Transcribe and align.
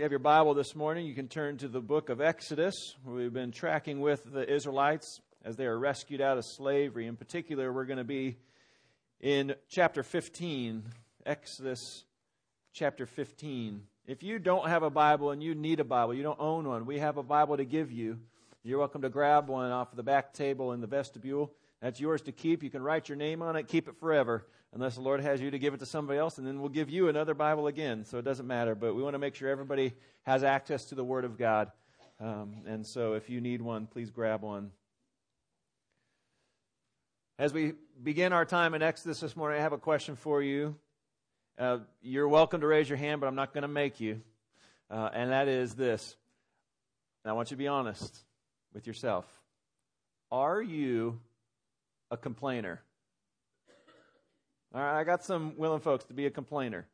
you 0.00 0.04
have 0.04 0.12
your 0.12 0.18
Bible 0.18 0.54
this 0.54 0.74
morning, 0.74 1.04
you 1.04 1.12
can 1.12 1.28
turn 1.28 1.58
to 1.58 1.68
the 1.68 1.82
book 1.82 2.08
of 2.08 2.22
Exodus. 2.22 2.96
We've 3.04 3.34
been 3.34 3.52
tracking 3.52 4.00
with 4.00 4.24
the 4.32 4.50
Israelites 4.50 5.20
as 5.44 5.56
they 5.56 5.66
are 5.66 5.78
rescued 5.78 6.22
out 6.22 6.38
of 6.38 6.46
slavery. 6.46 7.06
In 7.06 7.16
particular, 7.16 7.70
we're 7.70 7.84
going 7.84 7.98
to 7.98 8.04
be 8.04 8.38
in 9.20 9.54
chapter 9.68 10.02
15, 10.02 10.84
Exodus 11.26 12.04
chapter 12.72 13.04
15. 13.04 13.82
If 14.06 14.22
you 14.22 14.38
don't 14.38 14.66
have 14.68 14.82
a 14.82 14.88
Bible 14.88 15.32
and 15.32 15.42
you 15.42 15.54
need 15.54 15.80
a 15.80 15.84
Bible, 15.84 16.14
you 16.14 16.22
don't 16.22 16.40
own 16.40 16.66
one, 16.66 16.86
we 16.86 16.98
have 17.00 17.18
a 17.18 17.22
Bible 17.22 17.58
to 17.58 17.66
give 17.66 17.92
you. 17.92 18.20
You're 18.62 18.78
welcome 18.78 19.02
to 19.02 19.10
grab 19.10 19.48
one 19.48 19.70
off 19.70 19.94
the 19.94 20.02
back 20.02 20.32
table 20.32 20.72
in 20.72 20.80
the 20.80 20.86
vestibule. 20.86 21.52
That's 21.80 21.98
yours 21.98 22.20
to 22.22 22.32
keep. 22.32 22.62
You 22.62 22.70
can 22.70 22.82
write 22.82 23.08
your 23.08 23.16
name 23.16 23.42
on 23.42 23.56
it, 23.56 23.68
keep 23.68 23.88
it 23.88 23.98
forever 23.98 24.46
unless 24.72 24.94
the 24.94 25.00
Lord 25.00 25.20
has 25.20 25.40
you 25.40 25.50
to 25.50 25.58
give 25.58 25.74
it 25.74 25.80
to 25.80 25.86
somebody 25.86 26.18
else, 26.18 26.38
and 26.38 26.46
then 26.46 26.60
we'll 26.60 26.68
give 26.68 26.90
you 26.90 27.08
another 27.08 27.34
Bible 27.34 27.66
again. 27.66 28.04
So 28.04 28.18
it 28.18 28.24
doesn't 28.24 28.46
matter. 28.46 28.74
But 28.74 28.94
we 28.94 29.02
want 29.02 29.14
to 29.14 29.18
make 29.18 29.34
sure 29.34 29.48
everybody 29.48 29.94
has 30.22 30.44
access 30.44 30.84
to 30.86 30.94
the 30.94 31.04
Word 31.04 31.24
of 31.24 31.36
God. 31.38 31.72
Um, 32.20 32.62
and 32.66 32.86
so 32.86 33.14
if 33.14 33.30
you 33.30 33.40
need 33.40 33.62
one, 33.62 33.86
please 33.86 34.10
grab 34.10 34.42
one. 34.42 34.70
As 37.38 37.52
we 37.52 37.72
begin 38.02 38.32
our 38.32 38.44
time 38.44 38.74
in 38.74 38.82
Exodus 38.82 39.20
this 39.20 39.34
morning, 39.34 39.58
I 39.58 39.62
have 39.62 39.72
a 39.72 39.78
question 39.78 40.14
for 40.14 40.42
you. 40.42 40.76
Uh, 41.58 41.78
you're 42.02 42.28
welcome 42.28 42.60
to 42.60 42.66
raise 42.66 42.88
your 42.88 42.98
hand, 42.98 43.20
but 43.20 43.26
I'm 43.26 43.34
not 43.34 43.54
going 43.54 43.62
to 43.62 43.68
make 43.68 44.00
you. 44.00 44.20
Uh, 44.90 45.08
and 45.12 45.30
that 45.30 45.48
is 45.48 45.74
this. 45.74 46.16
And 47.24 47.30
I 47.30 47.34
want 47.34 47.50
you 47.50 47.56
to 47.56 47.58
be 47.58 47.68
honest 47.68 48.14
with 48.74 48.86
yourself. 48.86 49.26
Are 50.30 50.60
you 50.60 51.18
a 52.10 52.16
complainer? 52.16 52.82
All 54.74 54.80
right, 54.80 55.00
I 55.00 55.04
got 55.04 55.24
some 55.24 55.54
willing 55.56 55.80
folks 55.80 56.04
to 56.06 56.14
be 56.14 56.26
a 56.26 56.30
complainer. 56.30 56.86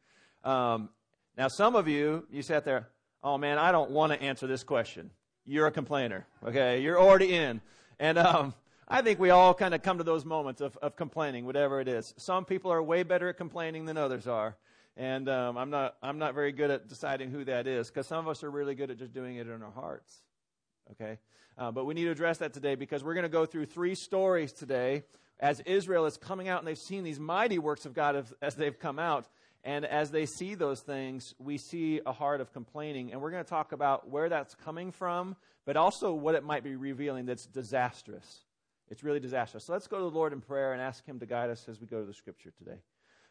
Um, 0.45 0.89
now, 1.37 1.49
some 1.49 1.77
of 1.77 1.89
you, 1.89 2.27
you 2.31 2.43
sat 2.43 2.65
there, 2.65 2.89
oh 3.23 3.37
man, 3.37 3.59
I 3.59 3.73
don't 3.73 3.91
want 3.91 4.13
to 4.13 4.23
answer 4.23 4.47
this 4.47 4.65
question. 4.65 5.11
You're 5.45 5.67
a 5.67 5.71
complainer, 5.71 6.27
okay? 6.47 6.81
You're 6.81 6.99
already 6.99 7.35
in. 7.35 7.61
And 7.99 8.19
um, 8.19 8.55
I 8.89 9.03
think 9.03 9.19
we 9.19 9.31
all 9.31 9.53
kind 9.53 9.75
of 9.75 9.83
come 9.83 9.99
to 9.99 10.05
those 10.05 10.25
moments 10.25 10.61
of, 10.61 10.77
of 10.79 10.97
complaining, 10.97 11.45
whatever 11.45 11.81
it 11.81 11.89
is. 11.89 12.15
Some 12.17 12.45
people 12.45 12.73
are 12.73 12.83
way 12.83 13.03
better 13.03 13.29
at 13.29 13.37
complaining 13.37 13.85
than 13.85 13.97
others 13.97 14.27
are. 14.27 14.57
And 14.97 15.29
um, 15.29 15.59
I'm, 15.59 15.69
not, 15.69 15.97
I'm 16.03 16.19
not 16.19 16.35
very 16.35 16.53
good 16.53 16.71
at 16.71 16.89
deciding 16.89 17.31
who 17.31 17.45
that 17.45 17.67
is 17.67 17.89
because 17.89 18.07
some 18.07 18.19
of 18.19 18.29
us 18.29 18.43
are 18.43 18.51
really 18.51 18.75
good 18.75 18.91
at 18.91 18.99
just 18.99 19.13
doing 19.13 19.37
it 19.37 19.47
in 19.47 19.63
our 19.63 19.71
hearts. 19.71 20.23
Okay? 20.93 21.19
Uh, 21.59 21.71
but 21.71 21.85
we 21.87 21.95
need 21.95 22.05
to 22.05 22.11
address 22.11 22.39
that 22.39 22.53
today 22.53 22.75
because 22.75 23.03
we're 23.03 23.15
going 23.15 23.25
to 23.25 23.29
go 23.29 23.47
through 23.47 23.67
three 23.67 23.95
stories 23.95 24.53
today 24.53 25.05
as 25.41 25.61
Israel 25.61 26.07
is 26.07 26.17
coming 26.17 26.49
out 26.49 26.61
and 26.61 26.69
they've 26.69 26.79
seen 26.79 27.05
these 27.05 27.21
mighty 27.21 27.59
works 27.59 27.87
of 27.87 27.95
God 27.95 28.27
as 28.41 28.55
they've 28.55 28.79
come 28.79 28.99
out. 28.99 29.27
And 29.65 29.85
as 29.85 30.11
they 30.11 30.27
see 30.27 30.55
those 30.55 30.81
things, 30.81 31.35
we 31.39 31.59
see 31.59 32.01
a 32.07 32.13
heart 32.13 32.41
of 32.41 32.53
complaining. 32.53 33.13
And 33.13 33.21
we're 33.21 33.33
going 33.33 33.43
to 33.43 33.51
talk 33.51 33.73
about 33.73 34.09
where 34.09 34.29
that's 34.29 34.55
coming 34.55 34.93
from, 34.93 35.35
but 35.65 35.77
also 35.77 36.13
what 36.13 36.37
it 36.37 36.45
might 36.45 36.63
be 36.63 36.77
revealing 36.77 37.27
that's 37.27 37.47
disastrous. 37.47 38.45
It's 38.89 39.03
really 39.03 39.19
disastrous. 39.19 39.65
So 39.65 39.73
let's 39.73 39.89
go 39.89 39.97
to 39.99 40.05
the 40.05 40.17
Lord 40.17 40.33
in 40.33 40.41
prayer 40.41 40.73
and 40.73 40.81
ask 40.81 41.05
Him 41.05 41.19
to 41.19 41.27
guide 41.27 41.51
us 41.51 41.69
as 41.69 41.81
we 41.81 41.87
go 41.87 42.01
to 42.01 42.07
the 42.07 42.15
scripture 42.15 42.53
today. 42.57 42.79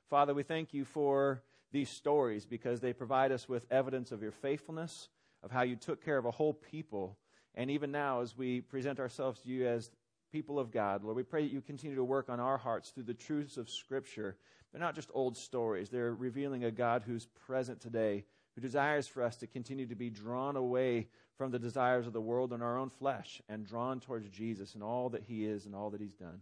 Father, 0.09 0.33
we 0.33 0.43
thank 0.43 0.73
you 0.73 0.83
for 0.83 1.41
these 1.71 1.89
stories 1.89 2.45
because 2.45 2.81
they 2.81 2.93
provide 2.93 3.31
us 3.31 3.47
with 3.47 3.65
evidence 3.71 4.11
of 4.11 4.21
your 4.21 4.31
faithfulness, 4.31 5.09
of 5.41 5.51
how 5.51 5.61
you 5.61 5.75
took 5.75 6.03
care 6.03 6.17
of 6.17 6.25
a 6.25 6.31
whole 6.31 6.53
people. 6.53 7.17
And 7.55 7.71
even 7.71 7.91
now, 7.91 8.21
as 8.21 8.37
we 8.37 8.61
present 8.61 8.99
ourselves 8.99 9.39
to 9.41 9.49
you 9.49 9.65
as 9.67 9.89
people 10.35 10.59
of 10.59 10.69
God. 10.69 11.01
Lord, 11.01 11.15
we 11.15 11.23
pray 11.23 11.43
that 11.43 11.53
you 11.53 11.61
continue 11.61 11.95
to 11.95 12.03
work 12.03 12.29
on 12.29 12.41
our 12.41 12.57
hearts 12.57 12.89
through 12.89 13.03
the 13.03 13.13
truths 13.13 13.55
of 13.55 13.69
Scripture. 13.69 14.35
They're 14.71 14.81
not 14.81 14.93
just 14.93 15.09
old 15.13 15.37
stories, 15.37 15.87
they're 15.89 16.13
revealing 16.13 16.65
a 16.65 16.71
God 16.71 17.03
who's 17.07 17.27
present 17.47 17.79
today, 17.79 18.25
who 18.53 18.61
desires 18.61 19.07
for 19.07 19.23
us 19.23 19.37
to 19.37 19.47
continue 19.47 19.87
to 19.87 19.95
be 19.95 20.09
drawn 20.09 20.57
away 20.57 21.07
from 21.37 21.51
the 21.51 21.59
desires 21.59 22.05
of 22.05 22.11
the 22.11 22.19
world 22.19 22.51
and 22.51 22.61
our 22.61 22.77
own 22.77 22.89
flesh 22.89 23.41
and 23.47 23.65
drawn 23.65 24.01
towards 24.01 24.27
Jesus 24.27 24.73
and 24.73 24.83
all 24.83 25.07
that 25.09 25.23
He 25.23 25.45
is 25.45 25.65
and 25.65 25.73
all 25.73 25.89
that 25.91 26.01
He's 26.01 26.13
done. 26.13 26.41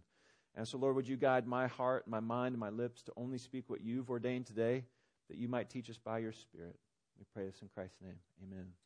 And 0.56 0.66
so, 0.66 0.76
Lord, 0.76 0.96
would 0.96 1.08
you 1.08 1.16
guide 1.16 1.46
my 1.46 1.68
heart, 1.68 2.08
my 2.08 2.20
mind, 2.20 2.54
and 2.54 2.60
my 2.60 2.70
lips 2.70 3.02
to 3.02 3.12
only 3.16 3.38
speak 3.38 3.70
what 3.70 3.80
you've 3.80 4.10
ordained 4.10 4.46
today, 4.46 4.84
that 5.28 5.38
you 5.38 5.46
might 5.46 5.70
teach 5.70 5.88
us 5.88 5.98
by 5.98 6.18
your 6.18 6.32
Spirit. 6.32 6.76
We 7.16 7.24
pray 7.32 7.46
this 7.46 7.62
in 7.62 7.68
Christ's 7.68 8.00
name. 8.00 8.18
Amen. 8.42 8.83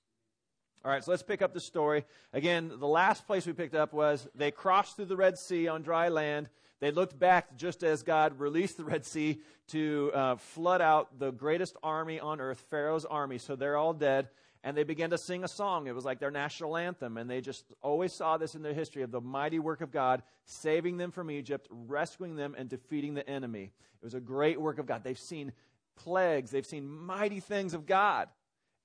All 0.85 0.93
right, 0.93 1.03
so 1.03 1.11
let's 1.11 1.25
pick 1.25 1.43
up 1.43 1.53
the 1.53 1.61
story. 1.61 2.05
Again, 2.33 2.71
the 2.79 2.87
last 2.87 3.27
place 3.27 3.47
we 3.47 3.53
picked 3.53 3.75
up 3.75 3.93
was 3.93 4.29
they 4.37 4.53
crossed 4.53 4.95
through 4.95 5.07
the 5.07 5.17
Red 5.17 5.37
Sea 5.37 5.67
on 5.67 5.83
dry 5.83 6.09
land. 6.09 6.49
They 6.81 6.93
looked 6.93 7.19
back 7.19 7.57
just 7.57 7.83
as 7.83 8.05
God 8.05 8.39
released 8.39 8.77
the 8.77 8.85
Red 8.85 9.05
Sea 9.05 9.41
to 9.69 10.13
uh, 10.15 10.37
flood 10.37 10.81
out 10.81 11.19
the 11.19 11.33
greatest 11.33 11.77
army 11.83 12.21
on 12.21 12.41
earth, 12.41 12.65
Pharaoh's 12.71 13.05
army. 13.05 13.39
So 13.39 13.57
they're 13.57 13.77
all 13.77 13.93
dead. 13.93 14.29
And 14.63 14.77
they 14.77 14.85
began 14.85 15.11
to 15.11 15.19
sing 15.19 15.45
a 15.45 15.49
song. 15.49 15.89
It 15.89 15.95
was 15.95 16.05
like 16.05 16.21
their 16.21 16.31
national 16.31 16.77
anthem. 16.77 17.17
And 17.17 17.29
they 17.29 17.41
just 17.41 17.65
always 17.83 18.13
saw 18.13 18.37
this 18.39 18.55
in 18.55 18.63
their 18.63 18.75
history 18.75 19.03
of 19.03 19.11
the 19.11 19.21
mighty 19.21 19.59
work 19.59 19.81
of 19.81 19.91
God, 19.91 20.23
saving 20.45 20.97
them 20.97 21.11
from 21.11 21.31
Egypt, 21.31 21.67
rescuing 21.71 22.37
them, 22.37 22.55
and 22.57 22.69
defeating 22.69 23.15
the 23.15 23.29
enemy. 23.29 23.73
It 24.01 24.05
was 24.05 24.15
a 24.15 24.21
great 24.21 24.61
work 24.61 24.79
of 24.79 24.87
God. 24.87 25.03
They've 25.03 25.19
seen 25.19 25.53
plagues, 25.97 26.53
they've 26.53 26.67
seen 26.67 26.89
mighty 26.89 27.41
things 27.41 27.75
of 27.75 27.85
God. 27.85 28.29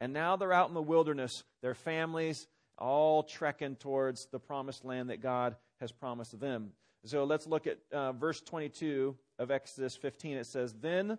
And 0.02 0.14
now 0.14 0.36
they're 0.36 0.54
out 0.54 0.68
in 0.68 0.74
the 0.74 0.82
wilderness, 0.82 1.44
their 1.62 1.76
families 1.76 2.48
all 2.78 3.24
trekking 3.24 3.76
towards 3.76 4.28
the 4.32 4.40
promised 4.40 4.84
land 4.84 5.10
that 5.10 5.22
God 5.22 5.56
has 5.80 5.92
promised 5.92 6.40
them. 6.40 6.72
So 7.06 7.24
let's 7.26 7.48
look 7.48 7.68
at 7.68 7.80
uh, 7.92 8.14
verse 8.14 8.42
22 8.42 9.16
of 9.40 9.52
Exodus 9.52 9.96
15. 9.96 10.38
It 10.38 10.48
says, 10.48 10.74
Then 10.74 11.18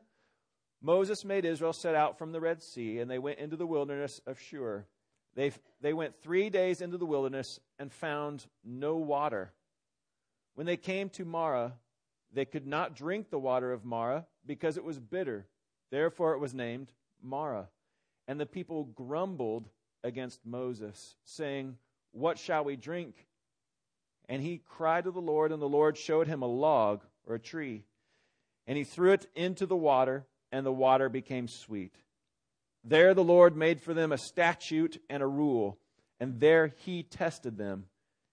Moses 0.83 1.25
made 1.25 1.45
Israel 1.45 1.73
set 1.73 1.95
out 1.95 2.19
from 2.19 2.33
the 2.33 2.41
Red 2.41 2.63
Sea, 2.63 2.99
and 2.99 3.11
they 3.11 3.19
went 3.19 3.39
into 3.39 3.57
the 3.57 3.67
wilderness 3.67 4.21
of 4.27 4.41
Shur. 4.41 4.87
They, 5.35 5.53
they 5.81 5.93
went 5.93 6.21
three 6.23 6.49
days 6.51 6.81
into 6.81 6.99
the 6.99 7.07
wilderness 7.07 7.61
and 7.79 7.93
found 7.93 8.47
no 8.65 8.97
water. 8.97 9.53
When 10.55 10.67
they 10.67 10.77
came 10.77 11.09
to 11.11 11.25
Marah, 11.25 11.75
they 12.33 12.45
could 12.45 12.67
not 12.67 12.95
drink 12.97 13.31
the 13.31 13.39
water 13.39 13.73
of 13.73 13.85
Marah 13.85 14.27
because 14.47 14.77
it 14.77 14.85
was 14.85 14.99
bitter. 14.99 15.47
Therefore 15.91 16.35
it 16.35 16.39
was 16.39 16.55
named 16.55 16.93
Marah. 17.23 17.69
And 18.27 18.41
the 18.41 18.47
people 18.47 18.85
grumbled 18.85 19.69
against 20.03 20.45
Moses, 20.45 21.17
saying, 21.25 21.77
What 22.13 22.39
shall 22.39 22.65
we 22.65 22.77
drink? 22.77 23.27
And 24.29 24.43
he 24.43 24.59
cried 24.59 25.05
to 25.05 25.11
the 25.11 25.21
Lord, 25.21 25.53
and 25.53 25.61
the 25.61 25.69
Lord 25.69 25.99
showed 25.99 26.27
him 26.27 26.43
a 26.43 26.47
log 26.47 27.03
or 27.27 27.35
a 27.35 27.41
tree. 27.41 27.85
And 28.67 28.79
he 28.79 28.85
threw 28.85 29.13
it 29.13 29.27
into 29.35 29.67
the 29.67 29.77
water, 29.77 30.25
and 30.51 30.65
the 30.65 30.73
water 30.73 31.09
became 31.09 31.49
sweet. 31.49 31.95
There 32.83 33.15
the 33.15 33.25
Lord 33.25 33.57
made 33.57 33.81
for 33.81 33.95
them 33.95 34.13
a 34.13 34.19
statute 34.19 35.03
and 35.11 35.23
a 35.23 35.27
rule, 35.27 35.79
and 36.21 36.41
there 36.41 36.75
he 36.85 37.03
tested 37.03 37.57
them, 37.57 37.87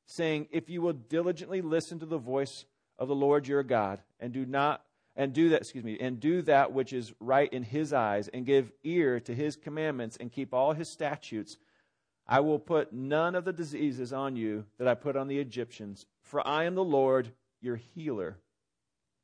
saying, 0.06 0.48
If 0.52 0.70
you 0.70 0.82
will 0.82 0.94
diligently 0.94 1.62
listen 1.62 2.00
to 2.00 2.06
the 2.06 2.18
voice 2.18 2.66
of 2.98 3.08
the 3.08 3.16
Lord 3.16 3.48
your 3.48 3.64
God, 3.64 4.02
and 4.20 4.32
do 4.34 4.46
not 4.46 4.84
and 5.16 5.34
do 5.34 5.50
that, 5.50 5.62
excuse 5.62 5.84
me, 5.84 5.98
and 6.00 6.20
do 6.20 6.42
that 6.44 6.72
which 6.72 6.94
is 6.94 7.14
right 7.20 7.52
in 7.52 7.64
his 7.64 7.94
eyes, 7.94 8.28
and 8.30 8.46
give 8.46 8.72
ear 8.84 9.20
to 9.20 9.36
his 9.36 9.56
commandments, 9.56 10.18
and 10.18 10.32
keep 10.32 10.54
all 10.54 10.74
his 10.74 10.90
statutes, 10.90 11.58
I 12.28 12.40
will 12.40 12.60
put 12.60 12.94
none 12.94 13.36
of 13.36 13.44
the 13.44 13.54
diseases 13.54 14.14
on 14.14 14.36
you 14.36 14.66
that 14.78 14.88
I 14.88 14.96
put 14.96 15.18
on 15.18 15.28
the 15.28 15.40
Egyptians, 15.40 16.06
for 16.22 16.46
I 16.48 16.64
am 16.64 16.76
the 16.76 16.84
Lord 16.84 17.34
your 17.60 17.76
healer. 17.76 18.38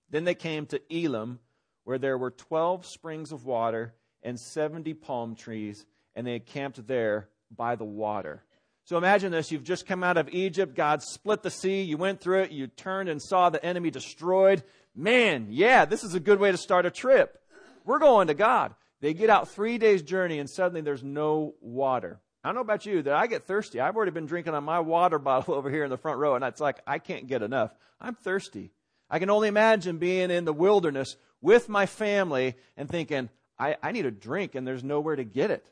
Then 0.10 0.26
they 0.26 0.36
came 0.36 0.66
to 0.68 0.82
Elim, 0.90 1.40
where 1.84 1.98
there 1.98 2.18
were 2.18 2.32
twelve 2.32 2.86
springs 2.86 3.32
of 3.32 3.46
water 3.46 3.94
and 4.24 4.40
seventy 4.40 4.94
palm 4.94 5.36
trees, 5.36 5.86
and 6.16 6.28
they 6.28 6.40
camped 6.40 6.86
there 6.88 7.30
by 7.56 7.76
the 7.76 7.86
water. 7.86 8.44
So 8.88 8.98
imagine 8.98 9.32
this. 9.32 9.52
You've 9.52 9.64
just 9.64 9.86
come 9.86 10.04
out 10.04 10.18
of 10.18 10.30
Egypt. 10.30 10.76
God 10.76 11.04
split 11.04 11.44
the 11.44 11.52
sea. 11.52 11.84
You 11.84 11.98
went 11.98 12.20
through 12.20 12.44
it. 12.44 12.52
You 12.52 12.68
turned 12.68 13.10
and 13.10 13.22
saw 13.22 13.50
the 13.50 13.64
enemy 13.64 13.92
destroyed 13.92 14.64
man, 14.98 15.48
yeah, 15.50 15.86
this 15.86 16.04
is 16.04 16.16
a 16.16 16.20
good 16.20 16.40
way 16.40 16.52
to 16.52 16.58
start 16.58 16.86
a 16.86 16.92
trip. 16.92 17.40
We're 17.86 18.00
going 18.00 18.28
to 18.28 18.34
God. 18.34 18.74
They 19.00 19.14
get 19.14 19.30
out 19.30 19.48
three 19.48 19.78
days' 19.78 20.02
journey 20.02 20.40
and 20.40 20.50
suddenly 20.50 20.82
there's 20.82 21.04
no 21.04 21.54
water. 21.62 22.20
I 22.44 22.50
don't 22.50 22.56
know 22.56 22.62
about 22.62 22.86
you, 22.86 23.04
that 23.04 23.14
I 23.14 23.28
get 23.28 23.46
thirsty. 23.46 23.80
I've 23.80 23.96
already 23.96 24.12
been 24.12 24.26
drinking 24.26 24.56
on 24.56 24.64
my 24.64 24.80
water 24.80 25.20
bottle 25.20 25.54
over 25.54 25.70
here 25.70 25.84
in 25.84 25.90
the 25.90 25.98
front 25.98 26.18
row, 26.18 26.36
and 26.36 26.44
it's 26.44 26.62
like 26.62 26.80
I 26.88 26.98
can't 26.98 27.28
get 27.28 27.42
enough. 27.42 27.72
I'm 28.02 28.16
thirsty. 28.16 28.72
I 29.10 29.20
can 29.20 29.30
only 29.30 29.48
imagine 29.48 29.98
being 29.98 30.32
in 30.32 30.46
the 30.46 30.54
wilderness 30.54 31.16
with 31.42 31.70
my 31.70 31.86
family 31.86 32.56
and 32.76 32.90
thinking, 32.90 33.30
I, 33.60 33.76
I 33.84 33.92
need 33.92 34.06
a 34.06 34.12
drink, 34.12 34.56
and 34.56 34.66
there's 34.66 34.84
nowhere 34.84 35.16
to 35.16 35.24
get 35.24 35.52
it. 35.52 35.70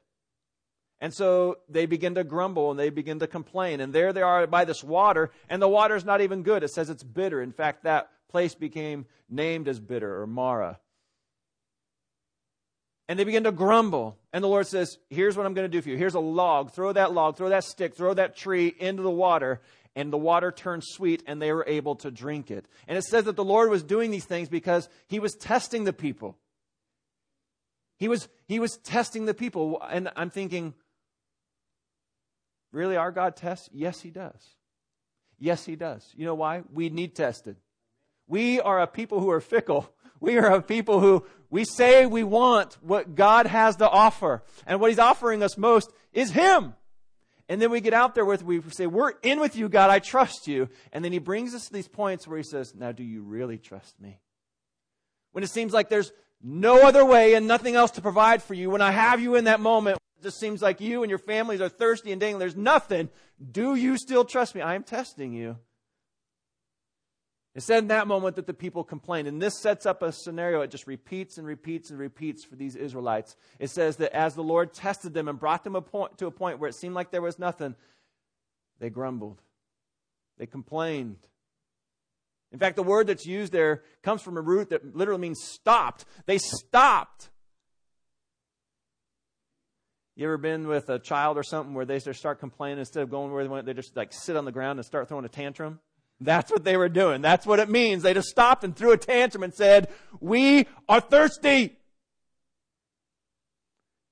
And 1.01 1.13
so 1.13 1.57
they 1.69 1.85
begin 1.85 2.15
to 2.15 2.23
grumble 2.23 2.71
and 2.71 2.79
they 2.79 2.89
begin 2.89 3.19
to 3.19 3.27
complain. 3.27 3.81
And 3.81 3.93
there 3.93 4.13
they 4.13 4.21
are 4.21 4.47
by 4.47 4.65
this 4.65 4.83
water, 4.83 5.31
and 5.49 5.61
the 5.61 5.67
water 5.67 5.95
is 5.95 6.05
not 6.05 6.21
even 6.21 6.43
good. 6.43 6.63
It 6.63 6.71
says 6.71 6.89
it's 6.89 7.03
bitter. 7.03 7.41
In 7.41 7.51
fact, 7.51 7.83
that 7.83 8.09
place 8.29 8.55
became 8.55 9.05
named 9.29 9.67
as 9.67 9.79
bitter 9.79 10.21
or 10.21 10.27
Marah. 10.27 10.79
And 13.07 13.19
they 13.19 13.23
begin 13.23 13.43
to 13.43 13.51
grumble. 13.51 14.17
And 14.33 14.43
the 14.43 14.47
Lord 14.47 14.67
says, 14.67 14.97
Here's 15.09 15.37
what 15.37 15.45
I'm 15.45 15.53
going 15.53 15.69
to 15.69 15.77
do 15.77 15.81
for 15.81 15.89
you. 15.89 15.97
Here's 15.97 16.15
a 16.15 16.19
log. 16.19 16.71
Throw 16.71 16.91
that 16.93 17.13
log, 17.13 17.37
throw 17.37 17.49
that 17.49 17.63
stick, 17.63 17.95
throw 17.95 18.13
that 18.13 18.35
tree 18.35 18.73
into 18.79 19.03
the 19.03 19.11
water. 19.11 19.61
And 19.95 20.11
the 20.11 20.17
water 20.17 20.51
turned 20.51 20.83
sweet, 20.83 21.23
and 21.25 21.41
they 21.41 21.53
were 21.53 21.63
able 21.67 21.95
to 21.97 22.11
drink 22.11 22.51
it. 22.51 22.67
And 22.87 22.97
it 22.97 23.03
says 23.03 23.25
that 23.25 23.35
the 23.35 23.45
Lord 23.45 23.69
was 23.69 23.83
doing 23.83 24.11
these 24.11 24.25
things 24.25 24.49
because 24.49 24.89
He 25.07 25.19
was 25.19 25.35
testing 25.35 25.83
the 25.83 25.93
people. 25.93 26.37
He 27.97 28.07
was, 28.07 28.27
he 28.45 28.59
was 28.59 28.77
testing 28.77 29.25
the 29.25 29.33
people. 29.33 29.81
And 29.81 30.09
I'm 30.15 30.29
thinking, 30.29 30.73
really 32.75 32.97
our 32.97 33.11
God 33.11 33.35
tests? 33.35 33.69
Yes, 33.71 34.01
He 34.01 34.11
does. 34.11 34.41
Yes, 35.39 35.65
He 35.65 35.75
does. 35.75 36.07
You 36.15 36.25
know 36.25 36.35
why? 36.35 36.63
We 36.71 36.89
need 36.89 37.15
tested. 37.15 37.55
We 38.27 38.59
are 38.59 38.81
a 38.81 38.87
people 38.87 39.19
who 39.19 39.31
are 39.31 39.41
fickle. 39.41 39.91
We 40.21 40.37
are 40.37 40.53
a 40.53 40.61
people 40.61 41.01
who 41.01 41.25
we 41.49 41.65
say 41.65 42.05
we 42.05 42.23
want 42.23 42.77
what 42.81 43.15
God 43.15 43.47
has 43.47 43.75
to 43.75 43.87
offer. 43.87 44.43
And 44.65 44.79
what 44.79 44.89
He's 44.89 44.97
offering 44.97 45.43
us 45.43 45.57
most 45.57 45.91
is 46.13 46.31
Him. 46.31 46.73
And 47.47 47.61
then 47.61 47.69
we 47.69 47.81
get 47.81 47.93
out 47.93 48.15
there 48.15 48.25
with, 48.25 48.41
we 48.41 48.61
say, 48.71 48.87
We're 48.87 49.11
in 49.21 49.39
with 49.39 49.55
you, 49.55 49.69
God. 49.69 49.89
I 49.89 49.99
trust 49.99 50.47
you. 50.47 50.69
And 50.93 51.03
then 51.03 51.11
He 51.11 51.19
brings 51.19 51.53
us 51.53 51.67
to 51.67 51.73
these 51.73 51.87
points 51.87 52.27
where 52.27 52.37
He 52.37 52.43
says, 52.43 52.73
Now, 52.73 52.91
do 52.91 53.03
you 53.03 53.21
really 53.23 53.57
trust 53.57 53.99
me? 53.99 54.19
When 55.33 55.43
it 55.43 55.49
seems 55.49 55.73
like 55.73 55.89
there's 55.89 56.11
no 56.41 56.83
other 56.83 57.03
way 57.03 57.33
and 57.33 57.47
nothing 57.47 57.75
else 57.75 57.91
to 57.91 58.01
provide 58.01 58.43
for 58.43 58.53
you, 58.53 58.69
when 58.69 58.81
I 58.81 58.91
have 58.91 59.19
you 59.19 59.35
in 59.35 59.45
that 59.45 59.59
moment, 59.59 59.97
it 60.19 60.23
just 60.23 60.39
seems 60.39 60.61
like 60.61 60.81
you 60.81 61.03
and 61.03 61.09
your 61.09 61.19
families 61.19 61.61
are 61.61 61.69
thirsty 61.69 62.11
and 62.11 62.19
dangling, 62.21 62.39
there's 62.39 62.55
nothing. 62.55 63.09
Do 63.51 63.75
you 63.75 63.97
still 63.97 64.25
trust 64.25 64.55
me? 64.55 64.61
I 64.61 64.75
am 64.75 64.83
testing 64.83 65.33
you. 65.33 65.57
It 67.55 67.63
said 67.63 67.83
in 67.83 67.87
that 67.87 68.07
moment 68.07 68.35
that 68.35 68.47
the 68.47 68.53
people 68.53 68.83
complained. 68.83 69.29
And 69.29 69.41
this 69.41 69.57
sets 69.57 69.85
up 69.85 70.01
a 70.01 70.11
scenario. 70.11 70.59
It 70.59 70.71
just 70.71 70.87
repeats 70.87 71.37
and 71.37 71.47
repeats 71.47 71.89
and 71.89 71.97
repeats 71.97 72.43
for 72.43 72.57
these 72.57 72.75
Israelites. 72.75 73.37
It 73.59 73.69
says 73.69 73.95
that 73.97 74.13
as 74.13 74.35
the 74.35 74.43
Lord 74.43 74.73
tested 74.73 75.13
them 75.13 75.29
and 75.29 75.39
brought 75.39 75.63
them 75.63 75.75
a 75.75 75.81
point, 75.81 76.17
to 76.17 76.27
a 76.27 76.31
point 76.31 76.59
where 76.59 76.69
it 76.69 76.75
seemed 76.75 76.95
like 76.95 77.11
there 77.11 77.21
was 77.21 77.39
nothing, 77.39 77.75
they 78.79 78.89
grumbled. 78.89 79.41
They 80.37 80.45
complained. 80.45 81.15
In 82.51 82.59
fact, 82.59 82.75
the 82.75 82.83
word 82.83 83.07
that's 83.07 83.25
used 83.25 83.51
there 83.51 83.83
comes 84.03 84.21
from 84.21 84.37
a 84.37 84.41
root 84.41 84.69
that 84.69 84.95
literally 84.95 85.21
means 85.21 85.41
stopped. 85.43 86.05
They 86.25 86.37
stopped. 86.37 87.29
You 90.15 90.25
ever 90.25 90.37
been 90.37 90.67
with 90.67 90.89
a 90.89 90.97
child 90.97 91.37
or 91.37 91.43
something 91.43 91.73
where 91.73 91.85
they 91.85 91.99
just 91.99 92.19
start 92.19 92.39
complaining 92.39 92.79
instead 92.79 93.03
of 93.03 93.09
going 93.09 93.33
where 93.33 93.43
they 93.43 93.49
went, 93.49 93.65
they 93.65 93.73
just 93.73 93.97
like 93.97 94.13
sit 94.13 94.37
on 94.37 94.45
the 94.45 94.51
ground 94.51 94.79
and 94.79 94.85
start 94.85 95.09
throwing 95.09 95.25
a 95.25 95.29
tantrum? 95.29 95.79
That's 96.21 96.49
what 96.49 96.63
they 96.63 96.77
were 96.77 96.87
doing. 96.87 97.21
That's 97.21 97.45
what 97.45 97.59
it 97.59 97.69
means. 97.69 98.03
They 98.03 98.13
just 98.13 98.29
stopped 98.29 98.63
and 98.63 98.73
threw 98.73 98.91
a 98.91 98.97
tantrum 98.97 99.43
and 99.43 99.53
said, 99.53 99.89
We 100.21 100.67
are 100.87 101.01
thirsty. 101.01 101.77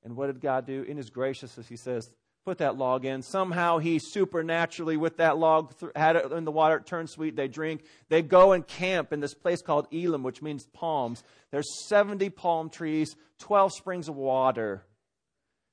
And 0.03 0.17
what 0.17 0.27
did 0.27 0.41
God 0.41 0.67
do? 0.67 0.83
In 0.83 0.97
His 0.97 1.09
graciousness, 1.09 1.69
He 1.69 1.77
says, 1.77 2.11
Put 2.45 2.57
that 2.57 2.77
log 2.77 3.05
in. 3.05 3.21
Somehow 3.21 3.77
He 3.77 3.99
supernaturally, 3.99 4.97
with 4.97 5.17
that 5.17 5.37
log, 5.37 5.73
had 5.95 6.17
it 6.17 6.31
in 6.31 6.43
the 6.43 6.51
water, 6.51 6.75
it 6.75 6.85
turned 6.85 7.09
sweet. 7.09 7.35
They 7.35 7.47
drink. 7.47 7.83
They 8.09 8.21
go 8.21 8.51
and 8.51 8.67
camp 8.67 9.13
in 9.13 9.21
this 9.21 9.33
place 9.33 9.61
called 9.61 9.87
Elim, 9.91 10.23
which 10.23 10.41
means 10.41 10.65
palms. 10.73 11.23
There's 11.51 11.87
70 11.87 12.29
palm 12.31 12.69
trees, 12.69 13.15
12 13.39 13.73
springs 13.73 14.09
of 14.09 14.15
water. 14.15 14.83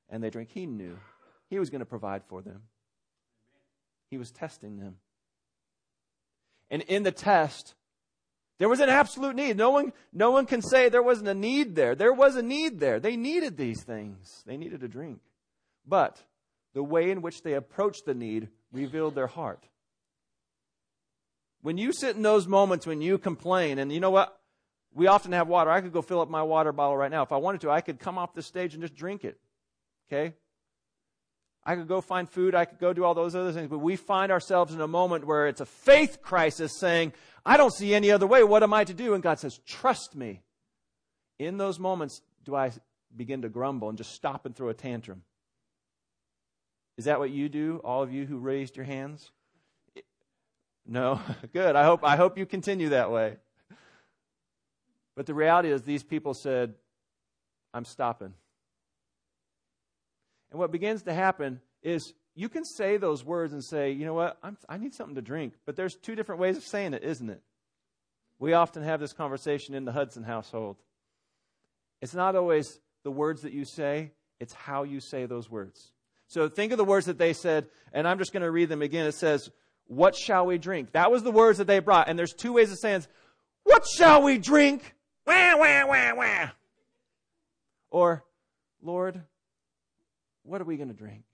And 0.08 0.22
they 0.22 0.30
drink. 0.30 0.50
He 0.50 0.66
knew 0.66 0.98
He 1.48 1.58
was 1.58 1.70
going 1.70 1.80
to 1.80 1.86
provide 1.86 2.22
for 2.28 2.40
them, 2.40 2.62
He 4.10 4.18
was 4.18 4.30
testing 4.30 4.76
them. 4.76 4.96
And 6.70 6.82
in 6.82 7.02
the 7.02 7.10
test, 7.10 7.74
there 8.58 8.68
was 8.68 8.78
an 8.78 8.88
absolute 8.88 9.34
need. 9.34 9.56
No 9.56 9.70
one, 9.70 9.92
no 10.12 10.30
one 10.30 10.46
can 10.46 10.62
say 10.62 10.88
there 10.88 11.02
wasn't 11.02 11.28
a 11.28 11.34
need 11.34 11.74
there. 11.74 11.96
There 11.96 12.12
was 12.12 12.36
a 12.36 12.42
need 12.42 12.78
there. 12.78 13.00
They 13.00 13.16
needed 13.16 13.56
these 13.56 13.82
things. 13.82 14.44
They 14.46 14.56
needed 14.56 14.84
a 14.84 14.88
drink. 14.88 15.18
But 15.84 16.22
the 16.74 16.82
way 16.82 17.10
in 17.10 17.22
which 17.22 17.42
they 17.42 17.54
approached 17.54 18.06
the 18.06 18.14
need 18.14 18.48
revealed 18.72 19.14
their 19.14 19.26
heart. 19.26 19.66
When 21.62 21.76
you 21.76 21.92
sit 21.92 22.16
in 22.16 22.22
those 22.22 22.46
moments 22.46 22.86
when 22.86 23.02
you 23.02 23.18
complain, 23.18 23.78
and 23.78 23.92
you 23.92 24.00
know 24.00 24.10
what? 24.10 24.36
We 24.92 25.06
often 25.06 25.32
have 25.32 25.46
water. 25.46 25.70
I 25.70 25.80
could 25.80 25.92
go 25.92 26.02
fill 26.02 26.20
up 26.20 26.30
my 26.30 26.42
water 26.42 26.72
bottle 26.72 26.96
right 26.96 27.10
now. 27.10 27.22
If 27.22 27.32
I 27.32 27.36
wanted 27.36 27.60
to, 27.62 27.70
I 27.70 27.80
could 27.80 28.00
come 28.00 28.18
off 28.18 28.34
the 28.34 28.42
stage 28.42 28.74
and 28.74 28.82
just 28.82 28.96
drink 28.96 29.24
it. 29.24 29.38
Okay? 30.08 30.34
I 31.64 31.76
could 31.76 31.86
go 31.86 32.00
find 32.00 32.28
food. 32.28 32.54
I 32.54 32.64
could 32.64 32.78
go 32.78 32.92
do 32.92 33.04
all 33.04 33.14
those 33.14 33.36
other 33.36 33.52
things. 33.52 33.68
But 33.68 33.78
we 33.78 33.94
find 33.94 34.32
ourselves 34.32 34.74
in 34.74 34.80
a 34.80 34.88
moment 34.88 35.26
where 35.26 35.46
it's 35.46 35.60
a 35.60 35.66
faith 35.66 36.22
crisis 36.22 36.72
saying, 36.80 37.12
I 37.44 37.56
don't 37.56 37.72
see 37.72 37.94
any 37.94 38.10
other 38.10 38.26
way. 38.26 38.42
What 38.42 38.62
am 38.62 38.72
I 38.72 38.84
to 38.84 38.94
do? 38.94 39.14
And 39.14 39.22
God 39.22 39.38
says, 39.38 39.60
Trust 39.66 40.16
me. 40.16 40.42
In 41.38 41.56
those 41.56 41.78
moments, 41.78 42.20
do 42.44 42.54
I 42.54 42.72
begin 43.14 43.42
to 43.42 43.48
grumble 43.48 43.88
and 43.88 43.96
just 43.96 44.12
stop 44.12 44.44
and 44.44 44.56
throw 44.56 44.68
a 44.68 44.74
tantrum? 44.74 45.22
Is 47.00 47.06
that 47.06 47.18
what 47.18 47.30
you 47.30 47.48
do, 47.48 47.80
all 47.82 48.02
of 48.02 48.12
you 48.12 48.26
who 48.26 48.36
raised 48.36 48.76
your 48.76 48.84
hands? 48.84 49.30
No? 50.86 51.18
Good. 51.54 51.74
I 51.74 51.82
hope, 51.82 52.04
I 52.04 52.16
hope 52.16 52.36
you 52.36 52.44
continue 52.44 52.90
that 52.90 53.10
way. 53.10 53.38
But 55.16 55.24
the 55.24 55.32
reality 55.32 55.70
is, 55.70 55.80
these 55.80 56.02
people 56.02 56.34
said, 56.34 56.74
I'm 57.72 57.86
stopping. 57.86 58.34
And 60.50 60.60
what 60.60 60.72
begins 60.72 61.04
to 61.04 61.14
happen 61.14 61.62
is 61.82 62.12
you 62.34 62.50
can 62.50 62.66
say 62.66 62.98
those 62.98 63.24
words 63.24 63.54
and 63.54 63.64
say, 63.64 63.92
you 63.92 64.04
know 64.04 64.12
what, 64.12 64.36
I'm, 64.42 64.58
i 64.68 64.76
need 64.76 64.92
something 64.92 65.14
to 65.14 65.22
drink. 65.22 65.54
But 65.64 65.76
there's 65.76 65.94
two 65.94 66.14
different 66.14 66.38
ways 66.38 66.58
of 66.58 66.64
saying 66.64 66.92
it, 66.92 67.02
isn't 67.02 67.30
it? 67.30 67.40
We 68.38 68.52
often 68.52 68.82
have 68.82 69.00
this 69.00 69.14
conversation 69.14 69.74
in 69.74 69.86
the 69.86 69.92
Hudson 69.92 70.24
household. 70.24 70.76
It's 72.02 72.14
not 72.14 72.36
always 72.36 72.78
the 73.04 73.10
words 73.10 73.40
that 73.40 73.54
you 73.54 73.64
say, 73.64 74.12
it's 74.38 74.52
how 74.52 74.82
you 74.82 75.00
say 75.00 75.24
those 75.24 75.50
words. 75.50 75.92
So 76.30 76.48
think 76.48 76.70
of 76.70 76.78
the 76.78 76.84
words 76.84 77.06
that 77.06 77.18
they 77.18 77.32
said, 77.32 77.66
and 77.92 78.06
I'm 78.06 78.18
just 78.18 78.32
going 78.32 78.44
to 78.44 78.50
read 78.52 78.68
them 78.68 78.82
again. 78.82 79.04
It 79.04 79.14
says, 79.14 79.50
What 79.88 80.14
shall 80.14 80.46
we 80.46 80.58
drink? 80.58 80.92
That 80.92 81.10
was 81.10 81.24
the 81.24 81.32
words 81.32 81.58
that 81.58 81.66
they 81.66 81.80
brought. 81.80 82.08
And 82.08 82.16
there's 82.16 82.32
two 82.32 82.52
ways 82.52 82.70
of 82.70 82.78
saying, 82.78 83.04
What 83.64 83.84
shall 83.84 84.22
we 84.22 84.38
drink? 84.38 84.94
Wah, 85.26 85.56
wah, 85.56 85.86
wah, 85.88 86.14
wah. 86.14 86.48
Or, 87.90 88.24
Lord, 88.80 89.20
what 90.44 90.60
are 90.60 90.64
we 90.64 90.76
going 90.76 90.88
to 90.88 90.94
drink? 90.94 91.24